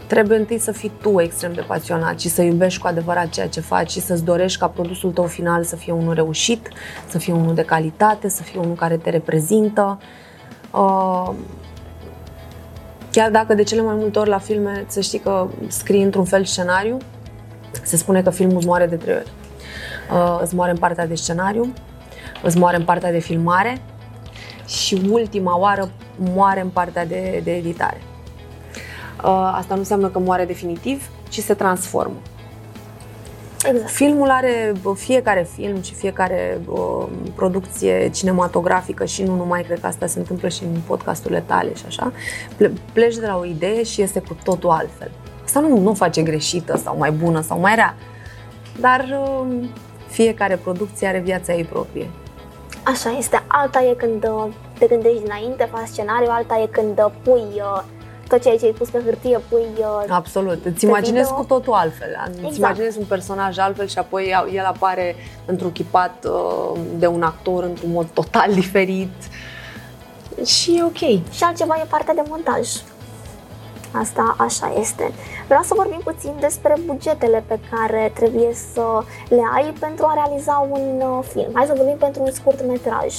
[0.07, 3.59] trebuie întâi să fii tu extrem de pasionat și să iubești cu adevărat ceea ce
[3.59, 6.69] faci și să-ți dorești ca produsul tău final să fie unul reușit,
[7.07, 9.99] să fie unul de calitate, să fie unul care te reprezintă.
[10.71, 11.29] Uh,
[13.11, 16.45] Chiar dacă de cele mai multe ori la filme să știi că scrii într-un fel
[16.45, 16.97] scenariu,
[17.83, 19.31] se spune că filmul îți moare de trei ori.
[20.11, 21.73] Uh, îți moare în partea de scenariu,
[22.43, 23.81] îți moare în partea de filmare
[24.67, 25.89] și ultima oară
[26.33, 28.01] moare în partea de, de editare.
[29.23, 32.15] Uh, asta nu înseamnă că moare definitiv, ci se transformă.
[33.65, 33.89] Exact.
[33.89, 40.05] Filmul are, fiecare film și fiecare uh, producție cinematografică și nu numai, cred că asta
[40.05, 42.11] se întâmplă și în podcasturile tale și așa,
[42.57, 45.11] ple- pleci de la o idee și este cu totul altfel.
[45.43, 47.95] Asta nu, nu o face greșită sau mai bună sau mai rea,
[48.79, 49.67] dar uh,
[50.13, 52.09] fiecare producție are viața ei proprie.
[52.83, 53.43] Așa este.
[53.47, 54.45] Alta e când uh,
[54.79, 57.81] te gândești dinainte, faci scenariu, alta e când uh, pui uh,
[58.27, 59.67] tot ceea ce ai pus pe hârtie, pui...
[59.77, 60.65] uh, Absolut.
[60.65, 61.35] Îți Pe imaginezi video?
[61.41, 62.07] cu totul altfel.
[62.27, 62.55] Îți Exact.
[62.57, 68.05] imaginezi un personaj altfel și apoi el apare întruchipat uh, de un actor într-un mod
[68.13, 69.11] total diferit.
[70.45, 70.97] Și e ok.
[71.31, 72.67] Și altceva e partea de montaj.
[73.93, 75.11] Asta așa este.
[75.45, 80.67] Vreau să vorbim puțin despre bugetele pe care trebuie să le ai pentru a realiza
[80.71, 81.49] un uh, film.
[81.53, 83.13] Hai să vorbim pentru un scurt metraj.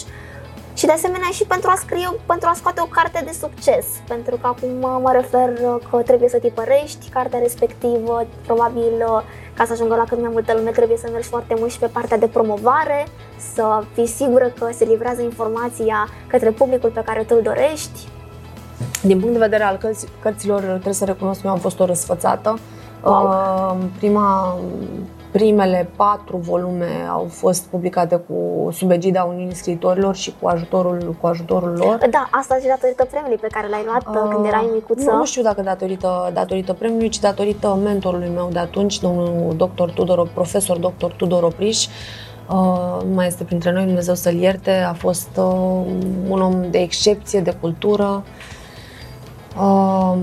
[0.74, 3.86] Și de asemenea și pentru a scrie, pentru a scoate o carte de succes.
[4.08, 5.52] Pentru că acum mă refer
[5.90, 9.22] că trebuie să tipărești cartea respectivă, probabil uh,
[9.54, 11.86] ca să ajungă la cât mai multă lume trebuie să mergi foarte mult și pe
[11.86, 13.06] partea de promovare,
[13.54, 18.13] să fii sigură că se livrează informația către publicul pe care tu îl dorești.
[19.06, 21.84] Din punct de vedere al cărți, cărților, trebuie să recunosc că eu am fost o
[21.84, 22.58] răsfățată.
[23.02, 23.24] Wow.
[23.24, 24.58] Uh, prima,
[25.30, 31.26] primele patru volume au fost publicate cu sub egida Uniunii Scriitorilor și cu ajutorul, cu
[31.26, 31.98] ajutorul lor.
[32.10, 35.10] Da, asta și datorită premiului pe care l-ai luat uh, când erai micuță.
[35.10, 39.90] Nu, nu știu dacă datorită, datorită premiului, ci datorită mentorului meu de atunci, domnul doctor
[39.90, 41.86] Tudor, profesor doctor Tudor Opriș.
[42.48, 45.44] Uh, nu mai este printre noi, Dumnezeu să-l ierte, a fost uh,
[46.28, 48.22] un om de excepție, de cultură,
[49.58, 50.16] uh,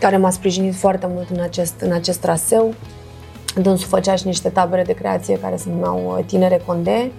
[0.00, 2.74] care m-a sprijinit foarte mult în acest, în acest traseu.
[3.54, 7.12] Dânsul făcea și niște tabere de creație care se numeau uh, Tinere Conde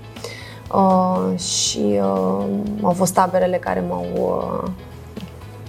[0.73, 2.45] uh, și uh,
[2.81, 4.69] au fost taberele care m-au, uh,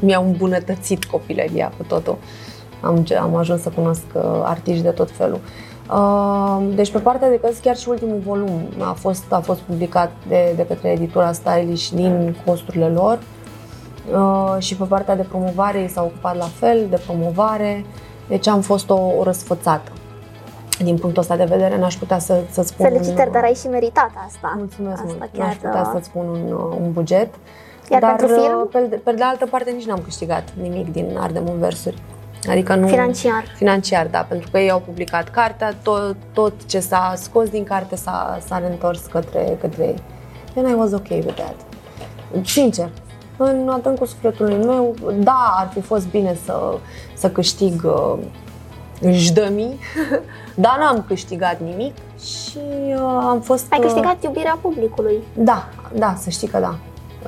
[0.00, 2.16] mi-au îmbunătățit copilăria cu totul.
[2.80, 5.40] Am, am ajuns să cunosc uh, artiști de tot felul.
[5.90, 10.12] Uh, deci pe partea de cărți, chiar și ultimul volum a fost, a fost publicat
[10.28, 13.39] de, de către editura Stylish din costurile lor uh,
[14.58, 17.84] și pe partea de promovare s-a ocupat la fel, de promovare,
[18.28, 19.92] deci am fost o, o răsfățată
[20.82, 22.86] din punctul ăsta de vedere, n-aș putea să, să spun...
[22.86, 24.54] Felicitări, un, dar ai și meritat asta.
[24.56, 25.30] Mulțumesc asta mult.
[25.32, 25.46] Chiar...
[25.46, 27.34] N-aș putea să spun un, un buget.
[27.90, 28.68] Iar dar, pentru film?
[28.72, 32.02] Pe, pe de altă parte, nici n-am câștigat nimic din Ardem în versuri.
[32.50, 32.86] Adică nu...
[32.86, 33.44] Financiar.
[33.56, 37.96] Financiar, da, pentru că ei au publicat cartea, tot, tot ce s-a scos din carte
[37.96, 40.02] s-a, s-a reîntors către, către ei.
[40.56, 41.54] And I was okay with that.
[42.44, 42.90] Sincer,
[43.44, 46.78] în adâncul sufletului meu, da, ar fi fost bine să,
[47.14, 48.18] să câștig uh,
[49.12, 49.78] jhdămii,
[50.64, 52.58] dar n-am câștigat nimic și
[52.94, 53.66] uh, am fost...
[53.72, 55.16] Ai câștigat uh, iubirea publicului.
[55.34, 56.78] Da, da, să știi că da.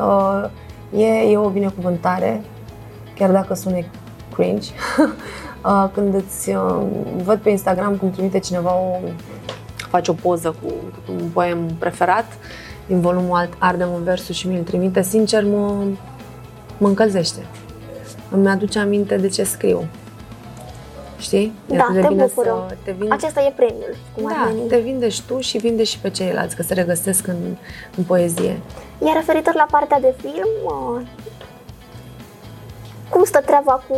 [0.04, 2.42] Uh, e, e o binecuvântare,
[3.14, 3.78] chiar dacă sună
[4.34, 4.70] cringe,
[5.64, 6.82] uh, când îți uh,
[7.24, 8.98] văd pe Instagram cum trimite cineva o
[9.92, 10.72] face o poză cu
[11.10, 12.24] un poem preferat
[12.86, 15.84] din volumul Ardem în versul și mi-l trimite, sincer mă,
[16.78, 17.40] mă încălzește.
[18.30, 19.84] Îmi aduce aminte de ce scriu.
[21.18, 21.52] Știi?
[21.66, 22.66] Da, te, te bucură.
[22.68, 23.12] Să te vin...
[23.12, 23.96] Acesta e premiul.
[24.14, 27.56] Cum da, ar te vindești tu și vindești și pe ceilalți, că se regăsesc în,
[27.96, 28.60] în poezie.
[29.04, 31.02] Iar referitor la partea de film, uh,
[33.08, 33.96] cum stă treaba cu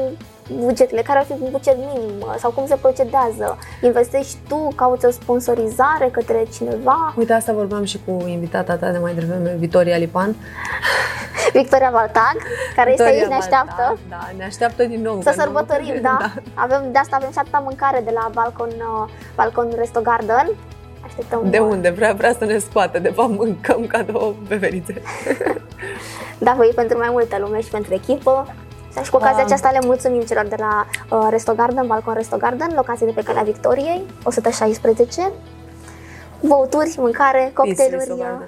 [0.52, 3.58] bugetele, care ar fi un buget minim uh, sau cum se procedează?
[3.82, 7.14] Investești tu, cauți o sponsorizare către cineva?
[7.16, 10.36] Uite, asta vorbeam și cu invitata ta de mai devreme, Victoria Lipan.
[11.52, 12.36] Victoria Valtag,
[12.76, 13.98] care Victoria este aici, ne așteaptă.
[14.08, 15.22] Da, da, ne așteaptă din nou.
[15.22, 16.16] Să sărbătorim, da.
[16.20, 16.32] da.
[16.54, 20.50] Avem, de asta avem și atâta mâncare de la Balcon, uh, Balcon Resto Garden.
[21.04, 21.50] Așteptăm.
[21.50, 21.90] De unde?
[21.90, 25.02] Vrea, vrea să ne scoate, de fapt mâncăm ca două beverițe.
[26.38, 28.54] da, voi pentru mai multă lume și pentru echipă.
[29.02, 32.72] Și cu ocazia aceasta le mulțumim celor de la uh, Resto Garden, Balcon Resto Garden,
[32.74, 35.30] locație de pe calea Victoriei, 116.
[36.40, 38.10] Băuturi, mâncare, cocktailuri.
[38.10, 38.46] Uh,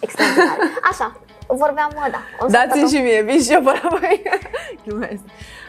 [0.00, 0.58] extraordinar.
[0.90, 1.16] Așa,
[1.56, 2.46] vorbeam, da.
[2.48, 4.22] Dați-mi și mie, vin și eu pe la voi.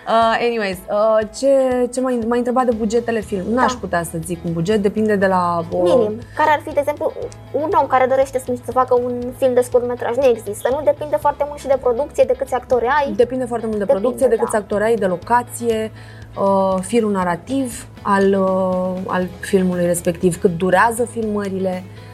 [0.08, 1.50] Uh, anyways, uh, ce,
[1.94, 3.44] ce m-ai, m-ai întrebat de bugetele film?
[3.48, 3.62] Da.
[3.62, 5.64] N-aș putea să zic un buget, depinde de la...
[5.72, 5.82] Uh...
[5.82, 6.20] Minim.
[6.36, 7.14] Care ar fi, de exemplu,
[7.52, 10.16] un om care dorește să, să facă un film de scurt metraj?
[10.16, 10.70] Nu există.
[10.72, 13.14] Nu depinde foarte mult și de producție, de câți actori ai.
[13.16, 14.44] Depinde foarte mult de depinde, producție, de da.
[14.44, 15.92] câți actori ai, de locație,
[16.40, 21.84] uh, firul narrativ al, uh, al filmului respectiv, cât durează filmările.
[21.86, 22.11] Uh,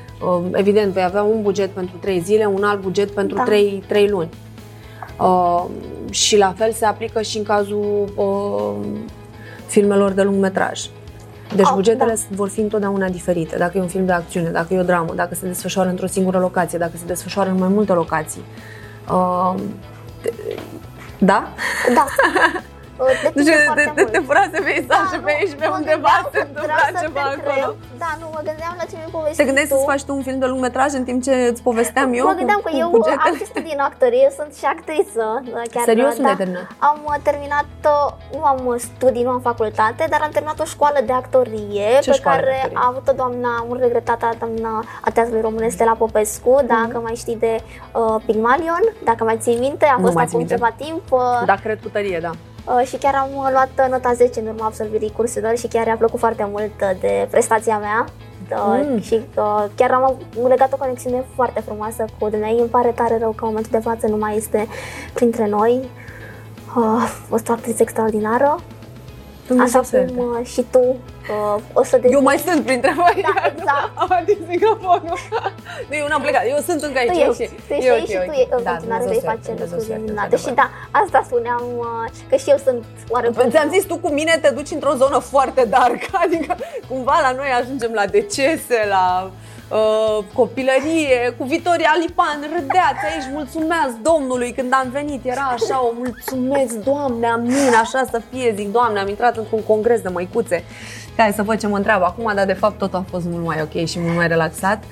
[0.53, 3.43] evident, vei avea un buget pentru 3 zile, un alt buget pentru da.
[3.43, 4.29] 3, 3 luni.
[5.19, 5.65] Uh,
[6.09, 8.87] și la fel se aplică și în cazul uh,
[9.67, 10.81] filmelor de lung metraj.
[11.55, 12.35] Deci oh, bugetele da.
[12.35, 13.57] vor fi întotdeauna diferite.
[13.57, 16.39] Dacă e un film de acțiune, dacă e o dramă, dacă se desfășoară într-o singură
[16.39, 18.41] locație, dacă se desfășoară în mai multe locații.
[19.11, 19.53] Uh,
[21.17, 21.47] da?
[21.93, 22.05] Da.
[23.35, 26.39] Nu știu, te, te, te fura să vei da, și pe aici, pe undeva se
[26.47, 27.67] întâmpla ceva acolo.
[28.03, 30.39] Da, nu, mă gândeam la ce mi povesteai Te gândeai să-ți faci tu un film
[30.43, 32.25] de lung metraj în timp ce îți povesteam eu?
[32.25, 32.87] Mă gândeam că eu
[33.25, 35.25] am și studii în actorie, sunt și actriță.
[35.73, 36.67] Chiar, Serios, da, ai terminat?
[36.89, 40.67] Am uh, terminat, uh, nu am uh, studii, nu am facultate, dar am terminat o
[40.73, 45.83] școală de actorie ce pe care a avut-o doamna, un regretată doamna a Teatrului Românesc,
[45.83, 46.67] la Popescu, mm-hmm.
[46.67, 47.53] dacă mai știi de
[47.93, 51.01] uh, Pygmalion, dacă mai ții minte, a fost acum ceva timp.
[51.09, 52.31] Uh, da, cred cu tărie, da.
[52.67, 56.19] Uh, și chiar am luat nota 10 în urma absolvirii cursurilor și chiar i-a plăcut
[56.19, 58.05] foarte mult uh, de prestația mea.
[58.51, 59.01] Uh, mm.
[59.01, 59.21] Și
[59.75, 62.57] chiar am legat o conexiune foarte frumoasă cu dumneai.
[62.59, 64.67] Îmi pare tare rău că în momentul de față nu mai este
[65.13, 65.89] printre noi.
[66.77, 68.55] Uh, o actriță extraordinară
[69.47, 70.13] Dumnezeu Așa să ierte.
[70.13, 73.25] cum uh, și tu uh, o să Eu mai sunt printre voi.
[73.27, 73.91] Da, exact.
[74.01, 75.17] Am atins microfonul.
[75.89, 76.43] Nu, eu n-am plecat.
[76.53, 77.11] Eu sunt încă aici.
[77.11, 77.49] Tu e ești, ok.
[77.67, 78.25] tu ești E aici ok, și ok.
[78.25, 80.35] tu e, în Da, continuare Dumnezeu vei să ierte, face Dumnezeu lucruri să ierte, minunate.
[80.43, 80.89] Și într-adevăr.
[80.91, 82.81] da, asta spuneam, uh, că și eu sunt
[83.13, 83.35] oarecum...
[83.41, 86.51] Păi Ți-am zis, tu cu mine te duci într-o zonă foarte dark, adică
[86.89, 89.05] cumva la noi ajungem la decese, la
[89.69, 95.91] uh, copilărie, cu Vitoria Lipan, râdeați aici, mulțumesc Domnului când am venit, era așa, o
[95.97, 100.63] mulțumesc, Doamne, amin, așa să fie, zic, Doamne, am intrat într-un congres de măicuțe,
[101.15, 103.61] care să văd ce mă întreabă acum, dar de fapt totul a fost mult mai
[103.61, 104.83] ok și mult mai relaxat.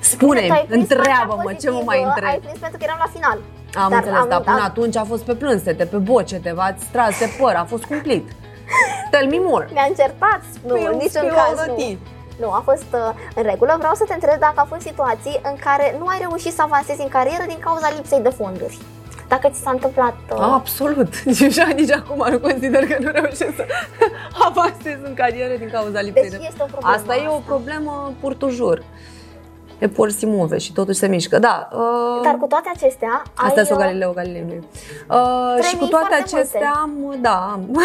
[0.00, 2.28] Spune, Tu ai prins întreabă-mă, partea ce mă mai pozitivă, întreb?
[2.28, 3.38] Ai prins pentru că eram la final.
[3.84, 7.28] Am înțeles, dar până am- atunci a fost pe plânsete, pe bocete, v-ați tras de
[7.40, 8.28] păr, a fost cumplit.
[9.12, 9.68] Tell me more.
[9.72, 11.74] Ne-a încertat, nu, Spill- în niciun spill caz all the nu.
[12.40, 12.46] Tea.
[12.46, 13.74] Nu, a fost uh, în regulă.
[13.78, 17.00] Vreau să te întreb dacă au fost situații în care nu ai reușit să avansezi
[17.00, 18.78] în carieră din cauza lipsei de fonduri.
[19.28, 20.16] Dacă ți s-a întâmplat...
[20.32, 21.22] Uh, Absolut.
[21.40, 23.64] Deja nici acum nu consider că nu reușesc să
[24.48, 26.46] avansez în carieră din cauza lipsei Deci de...
[26.48, 27.44] este o problemă Asta e o asta.
[27.46, 28.82] problemă pur tujur.
[29.80, 31.38] E pur si move și totuși se mișcă.
[31.38, 31.68] Da.
[31.72, 34.62] Uh, Dar cu toate acestea, Asta ai, este o uh, Galileo Galilei nu e.
[34.62, 37.62] uh, Și cu Premii toate foarte acestea am, da, am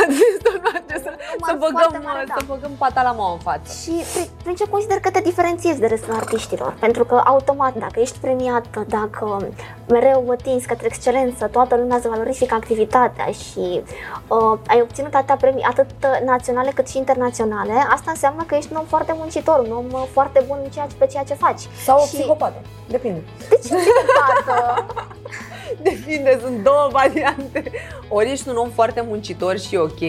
[0.87, 2.33] să, să, foarte băgăm, mare, da.
[2.37, 3.67] să băgăm patalama în față.
[3.81, 6.75] Și prin, prin ce consider că te diferențiezi de restul artiștilor?
[6.79, 9.47] Pentru că automat, dacă ești premiată, dacă
[9.87, 13.81] mereu tinzi către excelență, toată lumea îți valorifică activitatea și
[14.27, 15.89] uh, ai obținut atâtea premii, atât
[16.25, 20.03] naționale cât și internaționale, asta înseamnă că ești un om foarte muncitor, un om uh,
[20.11, 21.61] foarte bun în ceea ce, pe ceea ce faci.
[21.85, 22.61] Sau o Și- psihopată.
[22.87, 23.19] Depinde.
[23.37, 24.85] De ce psihopată?
[25.83, 27.71] Depinde, sunt două variante.
[28.09, 29.99] Ori ești un om foarte muncitor și ok,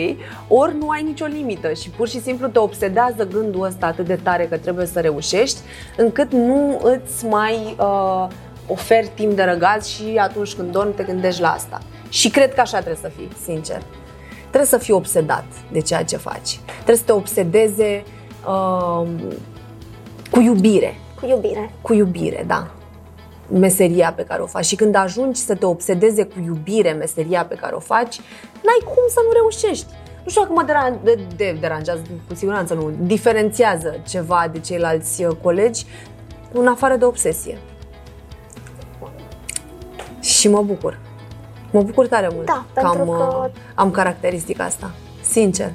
[0.49, 4.17] ori nu ai nicio limită și pur și simplu te obsedează gândul ăsta atât de
[4.23, 5.59] tare că trebuie să reușești,
[5.97, 8.27] încât nu îți mai uh,
[8.67, 11.81] oferi timp de răgaz și atunci când dormi te gândești la asta.
[12.09, 13.83] Și cred că așa trebuie să fii, sincer.
[14.39, 16.61] Trebuie să fii obsedat de ceea ce faci.
[16.75, 18.03] Trebuie să te obsedeze
[18.49, 19.07] uh,
[20.31, 21.71] cu iubire Cu iubire.
[21.81, 22.67] cu iubire, da.
[23.49, 24.65] Meseria pe care o faci.
[24.65, 28.21] Și când ajungi să te obsedeze cu iubire meseria pe care o faci,
[28.53, 29.87] n-ai cum să nu reușești.
[30.25, 35.25] Nu știu dacă mă deran- de, de, deranjează, cu siguranță nu, diferențiază ceva de ceilalți
[35.25, 35.85] uh, colegi
[36.53, 37.59] în afară de obsesie.
[40.21, 40.99] Și mă bucur.
[41.71, 44.91] Mă bucur tare mult Da, că, am, pentru că- uh, am caracteristica asta.
[45.23, 45.73] Sincer.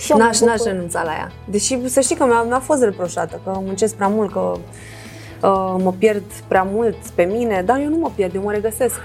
[0.00, 0.72] Și eu mă N-aș, n-aș bucur.
[0.72, 1.32] renunța la ea.
[1.44, 5.94] Deși să știi că mi-a, mi-a fost reproșată, că muncesc prea mult, că uh, mă
[5.98, 9.00] pierd prea mult pe mine, dar eu nu mă pierd, eu mă regăsesc.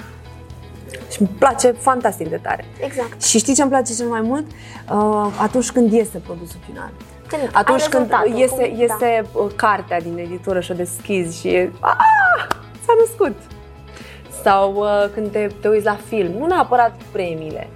[1.12, 2.66] Și îmi place fantastic de tare.
[2.80, 3.22] Exact.
[3.24, 4.46] Și știi ce îmi place cel mai mult?
[4.92, 6.90] Uh, atunci când iese produsul final.
[7.28, 8.82] Când Atunci ai când rezultatul, iese, cum- da.
[8.82, 11.96] iese uh, cartea din editură și o deschizi și e, "Ah,
[12.86, 13.36] s-a născut.
[14.44, 17.68] Sau uh, când te, te uiți la film, nu neapărat premiile.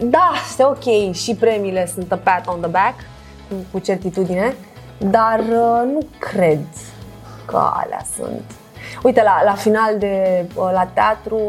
[0.00, 2.94] Da, este ok, și premiile sunt a pat on the back,
[3.48, 4.54] cu, cu certitudine,
[4.98, 6.66] dar uh, nu cred
[7.44, 8.50] că alea sunt.
[9.02, 11.40] Uite, la, la final de uh, la teatru,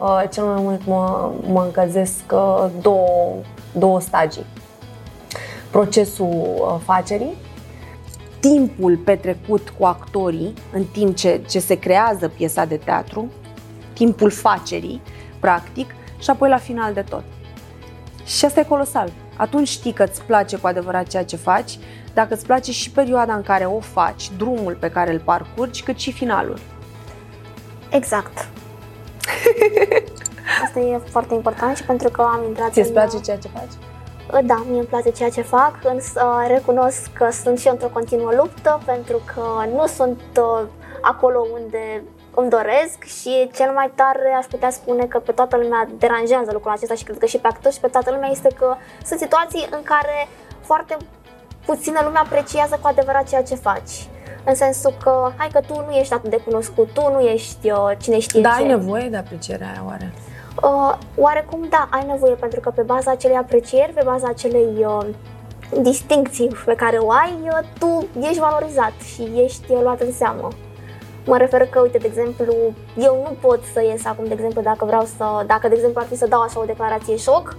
[0.00, 3.34] uh, cel mai mult mă, mă încălzesc uh, două,
[3.72, 4.46] două stagii
[5.72, 7.34] procesul uh, facerii,
[8.40, 13.30] timpul petrecut cu actorii în timp ce, ce se creează piesa de teatru,
[13.92, 15.00] timpul facerii,
[15.40, 17.24] practic, și apoi la final de tot.
[18.24, 19.12] Și asta e colosal.
[19.36, 21.78] Atunci știi că îți place cu adevărat ceea ce faci,
[22.14, 25.98] dacă îți place și perioada în care o faci, drumul pe care îl parcurgi, cât
[25.98, 26.58] și finalul.
[27.90, 28.48] Exact.
[30.64, 33.72] Asta e foarte important și pentru că am intrat Ți-ți în- place ceea ce faci?
[34.44, 38.32] Da, mie îmi place ceea ce fac, însă recunosc că sunt și eu într-o continuă
[38.36, 39.42] luptă pentru că
[39.74, 40.68] nu sunt uh,
[41.00, 42.02] acolo unde
[42.34, 46.72] îmi doresc și cel mai tare aș putea spune că pe toată lumea deranjează lucrul
[46.72, 48.74] acesta și cred că și pe actori și pe toată lumea este că
[49.04, 50.28] sunt situații în care
[50.60, 50.96] foarte
[51.66, 54.08] puțină lume apreciază cu adevărat ceea ce faci.
[54.44, 57.90] În sensul că, hai că tu nu ești atât de cunoscut, tu nu ești uh,
[57.98, 58.62] cine știe Da, ce.
[58.62, 60.12] ai nevoie de aprecierea aia, oare?
[60.62, 65.06] Uh, oarecum da, ai nevoie pentru că pe baza acelei aprecieri, pe baza acelei uh,
[65.80, 70.48] distincții pe care o ai, uh, tu ești valorizat și ești uh, luat în seamă.
[71.24, 72.54] Mă refer că, uite, de exemplu,
[72.96, 76.06] eu nu pot să ies acum, de exemplu, dacă vreau să, dacă, de exemplu, ar
[76.06, 77.56] fi să dau așa o declarație șoc,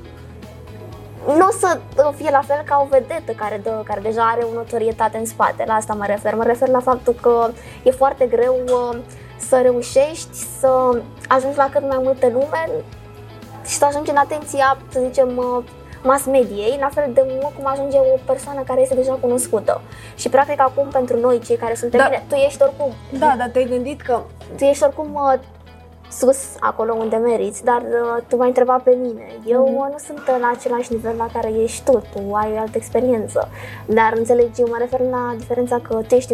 [1.25, 4.41] nu o să uh, fie la fel ca o vedetă care, dă, care deja are
[4.41, 5.63] o notorietate în spate.
[5.67, 6.35] La asta mă refer.
[6.35, 7.49] Mă refer la faptul că
[7.83, 8.97] e foarte greu uh,
[9.37, 12.69] să reușești să ajungi la cât mai multă lume
[13.65, 15.63] și să ajungi în atenția, să zicem, uh,
[16.03, 19.81] mass mediei, la fel de mult cum ajunge o persoană care este deja cunoscută.
[20.15, 22.05] Și practic acum pentru noi, cei care suntem Da.
[22.05, 24.19] bine, tu ești oricum, Da, dar te-ai gândit că
[24.57, 25.33] tu ești oricum uh,
[26.11, 29.25] sus, acolo unde meriți, dar uh, tu m-ai întrebat pe mine.
[29.45, 29.75] Eu Mhm.
[29.75, 33.49] uh, nu sunt la același nivel la care ești tu, tu ai altă experiență.
[33.85, 36.33] Dar înțelegi, eu mă refer la diferența că tu ești,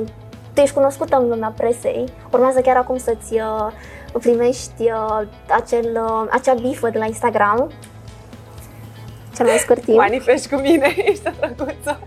[0.54, 3.72] tu ești cunoscută în lumea presei, urmează chiar acum să-ți uh,
[4.20, 7.72] primești uh, acel, uh, acea bifă de la Instagram,
[9.36, 9.98] cel mai scurt timp.
[9.98, 12.00] Manifesti cu mine, ești drăguță.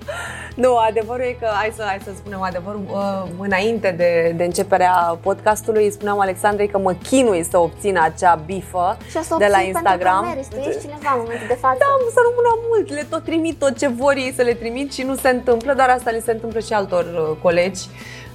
[0.54, 5.18] Nu, adevărul e că, hai să, hai să spunem adevărul, uh, înainte de, de începerea
[5.22, 9.56] podcastului, spuneam Alexandrei că mă chinui să obțin acea bifă Și o să de la
[9.56, 10.24] obții Instagram.
[10.24, 11.76] Pentru că meriți, tu ești cineva în momentul de față.
[11.78, 15.02] Da, să rămână mult, le tot trimit tot ce vor ei să le trimit și
[15.02, 17.82] nu se întâmplă, dar asta le se întâmplă și altor uh, colegi,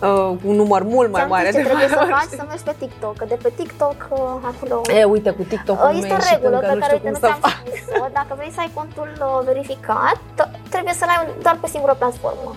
[0.02, 2.20] uh, un număr mult mai Ți-am mare zis ce de trebuie să followers.
[2.24, 4.18] faci, să mergi pe TikTok, că de pe TikTok uh,
[4.52, 7.26] acolo E, uite, cu TikTok Uh, Este o regulă pe care uite, cum nu să
[7.28, 7.58] ți-am fac.
[7.66, 8.06] spus-o.
[8.20, 10.20] Dacă vrei să ai contul uh, verificat,
[10.74, 12.52] trebuie să-l ai doar pe o singură platformă.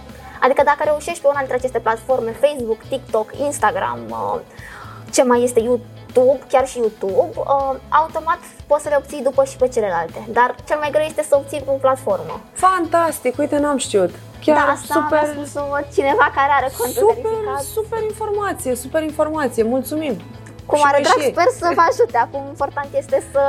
[0.44, 4.38] Adică dacă reușești pe una dintre aceste platforme, Facebook, TikTok, Instagram, uh,
[5.14, 9.56] ce mai este YouTube, chiar și YouTube, uh, automat poți să le obții după și
[9.56, 10.26] pe celelalte.
[10.28, 12.40] Dar cel mai greu este să obții pe o platformă.
[12.52, 14.10] Fantastic, uite, n-am știut.
[14.44, 15.50] Chiar da, asta super, mi-a spus
[15.96, 17.62] cineva care are contul super, verificat.
[17.78, 20.14] super informație, super informație, mulțumim.
[20.68, 21.32] Cu Și mare noi drag și ei.
[21.34, 22.16] sper să vă ajute.
[22.26, 23.40] Acum important este să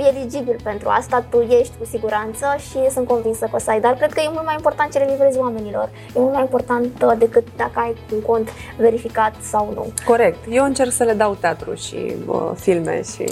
[0.00, 3.80] fii eligibil pentru asta, tu ești cu siguranță și sunt convinsă că o să ai,
[3.80, 5.88] dar cred că e mult mai important ce le livrezi oamenilor.
[6.16, 8.48] E mult mai important uh, decât dacă ai un cont
[8.78, 9.86] verificat sau nu.
[10.06, 10.38] Corect.
[10.50, 13.24] Eu încerc să le dau teatru și uh, filme și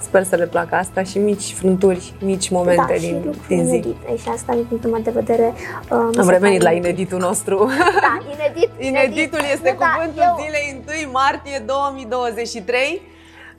[0.00, 3.64] sper să le placă asta și mici frânturi, mici momente da, și din, lucruri din
[3.64, 3.74] zi.
[3.74, 6.76] inedite și asta din punctul meu de vedere uh, mi Am se revenit la pare-
[6.80, 7.68] ineditul nostru.
[8.00, 8.70] Da, inedit.
[8.90, 13.12] Ineditul este Nu, da, cuvântul eu- zilei 1 martie 2023.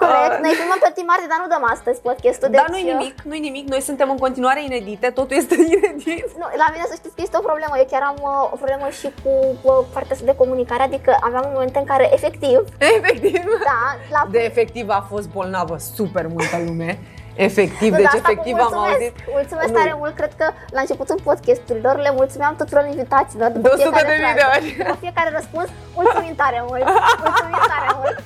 [0.03, 2.47] Corect, Uh, noi filmăm pe timari, dar nu dăm astăzi podcastul.
[2.49, 6.27] Dar deci, nu-i uh, nimic, nu-i nimic, noi suntem în continuare inedite, totul este inedit.
[6.41, 7.73] Nu, la mine să știți că este o problemă.
[7.81, 9.31] Eu chiar am uh, o problemă și cu
[9.69, 12.59] uh, partea asta de comunicare, adică aveam momente în care, efectiv,
[12.97, 13.43] Efectiv.
[13.69, 13.81] da,
[14.15, 16.91] la De efectiv a fost bolnavă super multă lume.
[17.47, 19.15] Efectiv, Nu, deci dar asta cu efectiv am mulțumesc, auzit.
[19.37, 19.77] Mulțumesc Nu.
[19.79, 24.07] tare mult, cred că la începutul podcasturilor le mulțumeam tuturor invitaților după De 100 fiecare
[24.11, 24.51] de mii de frază.
[24.57, 24.67] ori.
[24.81, 25.67] După fiecare răspuns,
[25.99, 26.85] mulțumim tare mult,
[27.25, 28.17] mulțumim tare mult.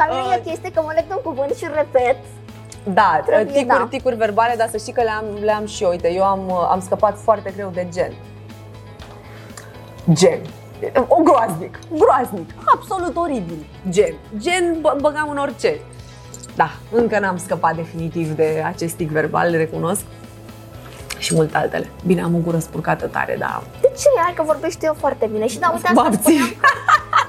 [0.00, 2.18] La mine e o chestie că mă leg de un cuvânt și îl repet.
[3.00, 3.86] Da, Trebuie, ticuri, da.
[3.94, 5.90] ticuri verbale, dar să știi că le-am, le-am și eu.
[5.94, 6.42] Uite, eu am,
[6.74, 8.12] am scăpat foarte greu de gen.
[10.20, 10.40] Gen.
[11.08, 13.66] O groaznic, groaznic, absolut oribil.
[13.88, 14.14] Gen.
[14.38, 15.78] Gen bă- băgam în orice.
[16.56, 20.02] Da, încă n-am scăpat definitiv de acest tic verbal, le recunosc.
[21.18, 21.86] Și multe altele.
[22.06, 24.08] Bine, am o gură spurcată tare, dar De ce?
[24.22, 25.46] Hai că vorbești eu foarte bine.
[25.46, 26.42] Și da, uite mă asta abțin.
[26.42, 26.68] spuneam că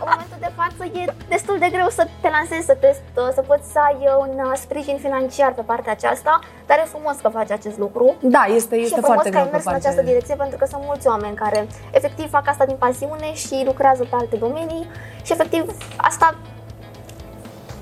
[0.01, 1.03] în momentul de față e
[1.35, 2.89] destul de greu să te lansezi, să, te,
[3.37, 6.33] să poți să ai un uh, sprijin financiar pe partea aceasta,
[6.67, 8.05] dar e frumos că faci acest lucru.
[8.35, 10.03] Da, este, și e este frumos foarte că greu ai pe mers în partea această
[10.09, 11.59] direcție pentru că sunt mulți oameni care
[11.99, 14.83] efectiv fac asta din pasiune și lucrează pe alte domenii
[15.25, 15.63] și efectiv
[16.09, 16.27] asta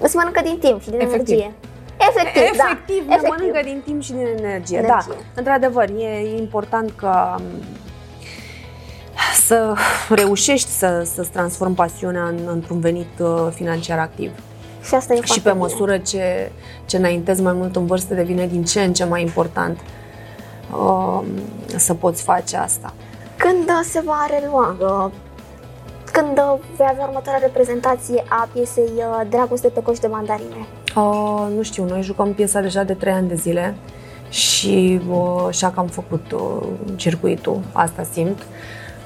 [0.01, 1.37] îți mănâncă din timp și din Efectiv.
[1.37, 1.53] energie.
[1.97, 3.15] Efectiv, Efectiv, da.
[3.15, 4.77] ne mănâncă din timp și din energie.
[4.77, 4.87] Energie.
[4.87, 7.43] Da, într-adevăr, e important că um,
[9.45, 9.73] să
[10.09, 14.31] reușești să, să-ți transformi pasiunea în, într-un venit uh, financiar activ.
[14.83, 15.61] Și asta e și foarte pe bine.
[15.61, 16.51] măsură ce,
[16.85, 19.79] ce înaintezi mai mult în vârstă, devine din ce în ce mai important
[20.71, 21.21] uh,
[21.75, 22.93] să poți face asta.
[23.37, 24.75] Când uh, se va relua?
[26.15, 30.65] Uh, Când uh, vei avea următoarea reprezentație a piesei uh, Dragoste pe coș de mandarine?
[30.95, 33.75] Uh, nu știu, noi jucăm piesa deja de 3 ani de zile
[34.29, 38.39] și uh, așa că am făcut uh, circuitul, asta simt.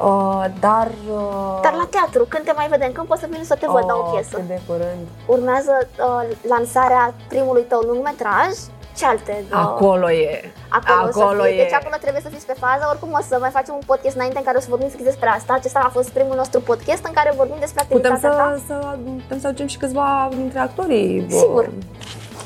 [0.04, 0.88] Uh, dar...
[0.88, 2.92] Uh, Dar la teatru, când te mai vedem?
[2.92, 4.36] Când poți să vin să te văd la o oh, piesă?
[4.36, 5.04] cât de curând.
[5.26, 8.52] Urmează uh, lansarea primului tău lungmetraj?
[9.00, 9.34] Ce alte?
[9.52, 10.52] uh, Acolo e.
[10.80, 11.60] Acolo, Acolo să fii.
[11.60, 11.64] e.
[11.64, 12.84] Deci acolo trebuie să fiți pe fază.
[12.92, 15.30] Oricum o să mai facem un podcast înainte în care o să vorbim fix despre
[15.38, 15.52] asta.
[15.60, 18.60] Acesta a fost primul nostru podcast în care vorbim despre Putem activitatea ta.
[18.68, 20.08] să, să, putem să aducem și câțiva
[20.42, 21.66] dintre actorii uh, Sigur.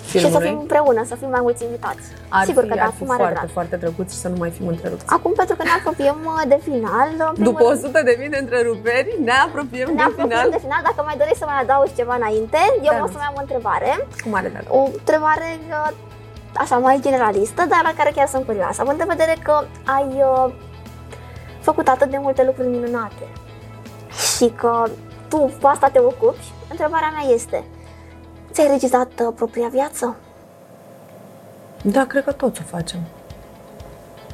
[0.10, 0.48] Și să filmului.
[0.50, 2.04] fim împreună, să fim mai mulți invitați.
[2.40, 3.50] Ar Sigur fi, că da, ar cu fi mare foarte, drag.
[3.58, 5.06] foarte drăguț și să nu mai fim întrerupți.
[5.18, 8.30] Acum, pentru că ne apropiem uh, de final, în primul După rând, 100 de mii
[8.36, 10.50] de întreruperi, ne apropiem ne de apropiem final.
[10.56, 10.82] de final.
[10.90, 13.04] Dacă mai dorești să mai adaugi ceva înainte, eu Da.
[13.06, 13.92] o să mai am o întrebare.
[14.24, 14.66] Cu mare drag.
[14.78, 15.48] O întrebare
[15.78, 15.90] uh,
[16.58, 18.82] așa mai generalistă, dar la care chiar sunt curioasă.
[18.82, 20.54] Având în vedere că ai uh,
[21.60, 23.28] făcut atât de multe lucruri minunate
[24.38, 24.84] și că
[25.30, 27.64] tu cu asta te ocupi, întrebarea mea este,
[28.52, 30.16] ți-ai regizat uh, propria viață?
[31.84, 33.00] Da, cred că toți o facem.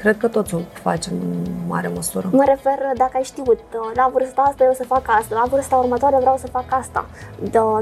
[0.02, 2.30] Cred că toți o facem în mare măsură.
[2.32, 5.46] Mă refer uh, dacă ai știut, uh, la vârsta asta eu să fac asta, la
[5.50, 7.06] vârsta următoare vreau să fac asta.
[7.52, 7.80] Da,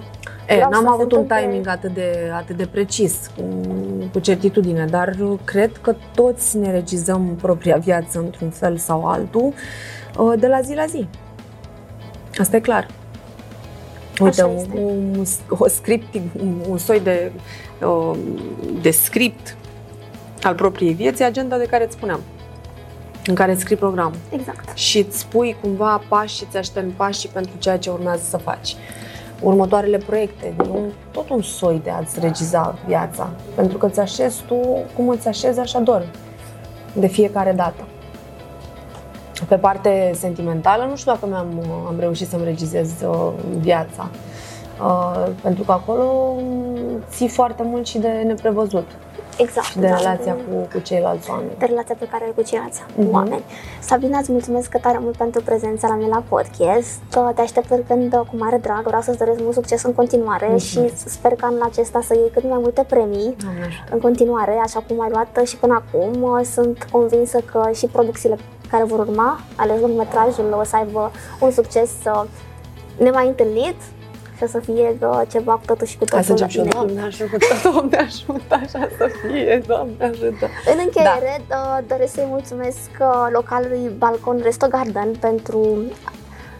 [0.47, 3.43] E, vreau n-am să se avut un întâmple- timing atât de, atât de precis, cu,
[4.13, 9.53] cu certitudine, dar cred că toți ne regizăm propria viață într-un fel sau altul
[10.19, 11.07] uh, de la zi la zi.
[12.37, 12.87] Asta e clar.
[14.19, 14.79] Uite, Așa un, este.
[14.79, 15.25] un,
[15.57, 17.31] o script, un, un soi de,
[17.85, 18.17] uh,
[18.81, 19.55] de script
[20.41, 22.19] al propriei vieți, e agenda de care îți spuneam,
[23.25, 24.77] în care îți scrii programul Exact.
[24.77, 28.75] și îți spui cumva pași și îți așterni pașii pentru ceea ce urmează să faci.
[29.41, 34.41] Următoarele proiecte, e un, tot un soi de a-ți regiza viața, pentru că îți așezi
[34.47, 36.11] tu cum îți așezi, așa dormi,
[36.93, 37.83] de fiecare dată.
[39.47, 44.09] Pe parte sentimentală, nu știu dacă mi-am am reușit să-mi regizez uh, viața.
[44.81, 48.87] Uh, pentru că acolo mm, ții foarte mult și de neprevăzut
[49.37, 49.65] Exact.
[49.67, 51.49] și de da, relația de- cu, cu ceilalți oameni.
[51.57, 53.13] de relația pe care ai cu ceilalți Mhm.
[53.13, 53.43] oameni.
[53.79, 56.99] Sabina, îți mulțumesc tare mult pentru prezența la mine la podcast.
[57.35, 58.83] Te aștept oricând cu mare drag.
[58.83, 60.95] Vreau să-ți doresc mult succes în continuare Mulțumesc.
[60.97, 63.89] și sper că anul acesta să iei cât mai multe premii Doamne ajută.
[63.91, 66.43] în continuare, așa cum ai luat și până acum.
[66.43, 68.37] Sunt convinsă că și producțiile
[68.71, 72.23] care vor urma, ales lungmetrajul, o să aibă un succes uh,
[72.97, 73.75] nemai întâlnit
[74.37, 76.63] și o să fie uh, ceva totuși cu Hai să totul încep și eu.
[76.63, 76.85] inechivoc.
[76.87, 80.45] Doamne ajută, Doamne ajută, așa să fie, Doamne ajută.
[80.73, 81.79] În încheiere, da.
[81.87, 85.59] doresc să-i mulțumesc uh, localului Balcon Resto Garden pentru,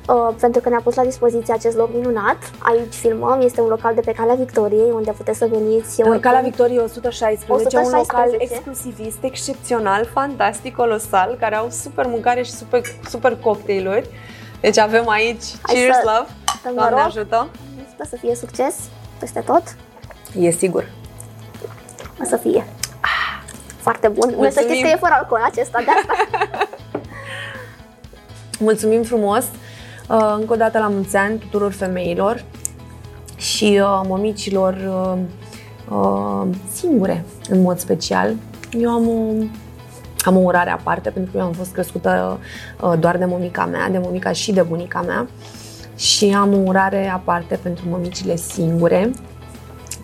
[0.10, 2.38] uh, pentru că ne-a pus la dispoziție acest loc minunat.
[2.60, 6.02] Aici filmăm, este un local de pe Calea Victoriei, unde puteți să veniți.
[6.02, 6.22] În oricând.
[6.22, 8.12] Calea Victoriei 116, un 116.
[8.12, 14.10] local exclusivist, excepțional, fantastic, colosal, care au super mâncare și super, super cocktailuri.
[14.62, 16.28] Deci avem aici Hai Cheers să Love,
[16.64, 17.08] dăm Doamne noroc.
[17.08, 17.48] ajută.
[17.98, 18.76] Sper să fie succes
[19.20, 19.64] peste tot.
[20.39, 20.89] E sigur.
[22.22, 22.68] O să fie.
[23.78, 24.30] Foarte bun.
[24.30, 24.68] Nu să Mulțumim.
[24.68, 26.39] știți că e fără alcool acesta, de asta.
[28.60, 29.43] Mulțumim frumos!
[30.10, 32.43] Uh, Încă o dată la mulți ani tuturor femeilor
[33.36, 35.18] și uh, mămicilor uh,
[35.98, 38.36] uh, singure, în mod special.
[38.72, 39.43] Eu am o,
[40.26, 42.39] am o urare aparte, pentru că eu am fost crescută
[42.82, 45.28] uh, doar de mămica mea, de mămica și de bunica mea
[45.98, 49.12] și am o urare aparte pentru mămicile singure,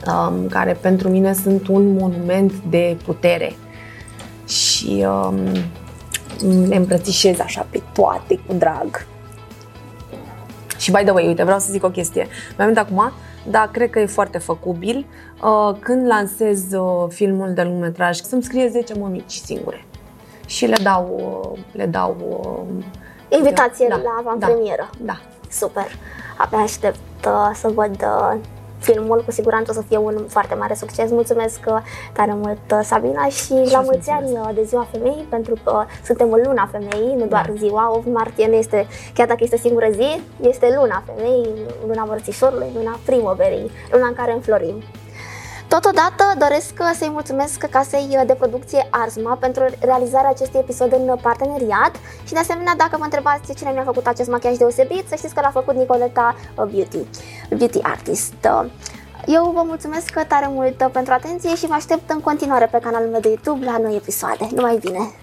[0.08, 3.56] um, care pentru mine sunt un monument de putere.
[4.48, 5.44] Și um,
[6.68, 9.06] le îmbrățișez așa pe toate cu drag.
[10.78, 12.28] Și by the way, uite, vreau să zic o chestie.
[12.58, 13.12] Mi-am venit acum,
[13.50, 15.06] dar cred că e foarte făcubil.
[15.44, 19.86] Uh, Când lansez uh, filmul de lungmetraj, să-mi scrie 10 mămici singure.
[20.46, 21.20] Și le dau,
[21.54, 22.16] uh, le dau
[22.78, 22.84] uh,
[23.38, 24.16] Invitație Da, la da.
[24.20, 24.90] avantpremieră.
[25.02, 25.22] da,
[25.60, 25.88] Super.
[26.38, 28.38] Abia aștept uh, să văd uh,
[28.80, 31.12] filmul, cu siguranță o să fie un foarte mare succes.
[31.12, 31.78] Mulțumesc uh,
[32.14, 34.50] tare mult, uh, Sabina, și, la eu mulți ani mulțumesc.
[34.50, 37.54] uh, de ziua femeii, pentru că suntem în luna femeii, nu doar Da.
[37.58, 37.92] ziua.
[37.92, 41.50] 8 martie nu este, chiar dacă este singură zi, este luna femeii,
[41.88, 44.84] luna mărțișorului, luna primăverii, luna în care înflorim.
[45.80, 51.16] Totodată doresc uh, să-i mulțumesc casei uh, de producție Arsma pentru realizarea acestui episod în
[51.22, 51.96] parteneriat
[52.26, 55.40] și de asemenea dacă mă întrebați cine mi-a făcut acest machiaj deosebit, să știți că
[55.42, 56.98] l-a făcut Nicoleta uh, Beauty,
[57.50, 58.34] Beauty Artist.
[58.44, 58.66] Uh,
[59.26, 63.10] Eu vă mulțumesc tare mult uh, pentru atenție și vă aștept în continuare pe canalul
[63.10, 64.48] meu de YouTube la noi episoade.
[64.56, 65.23] Numai bine!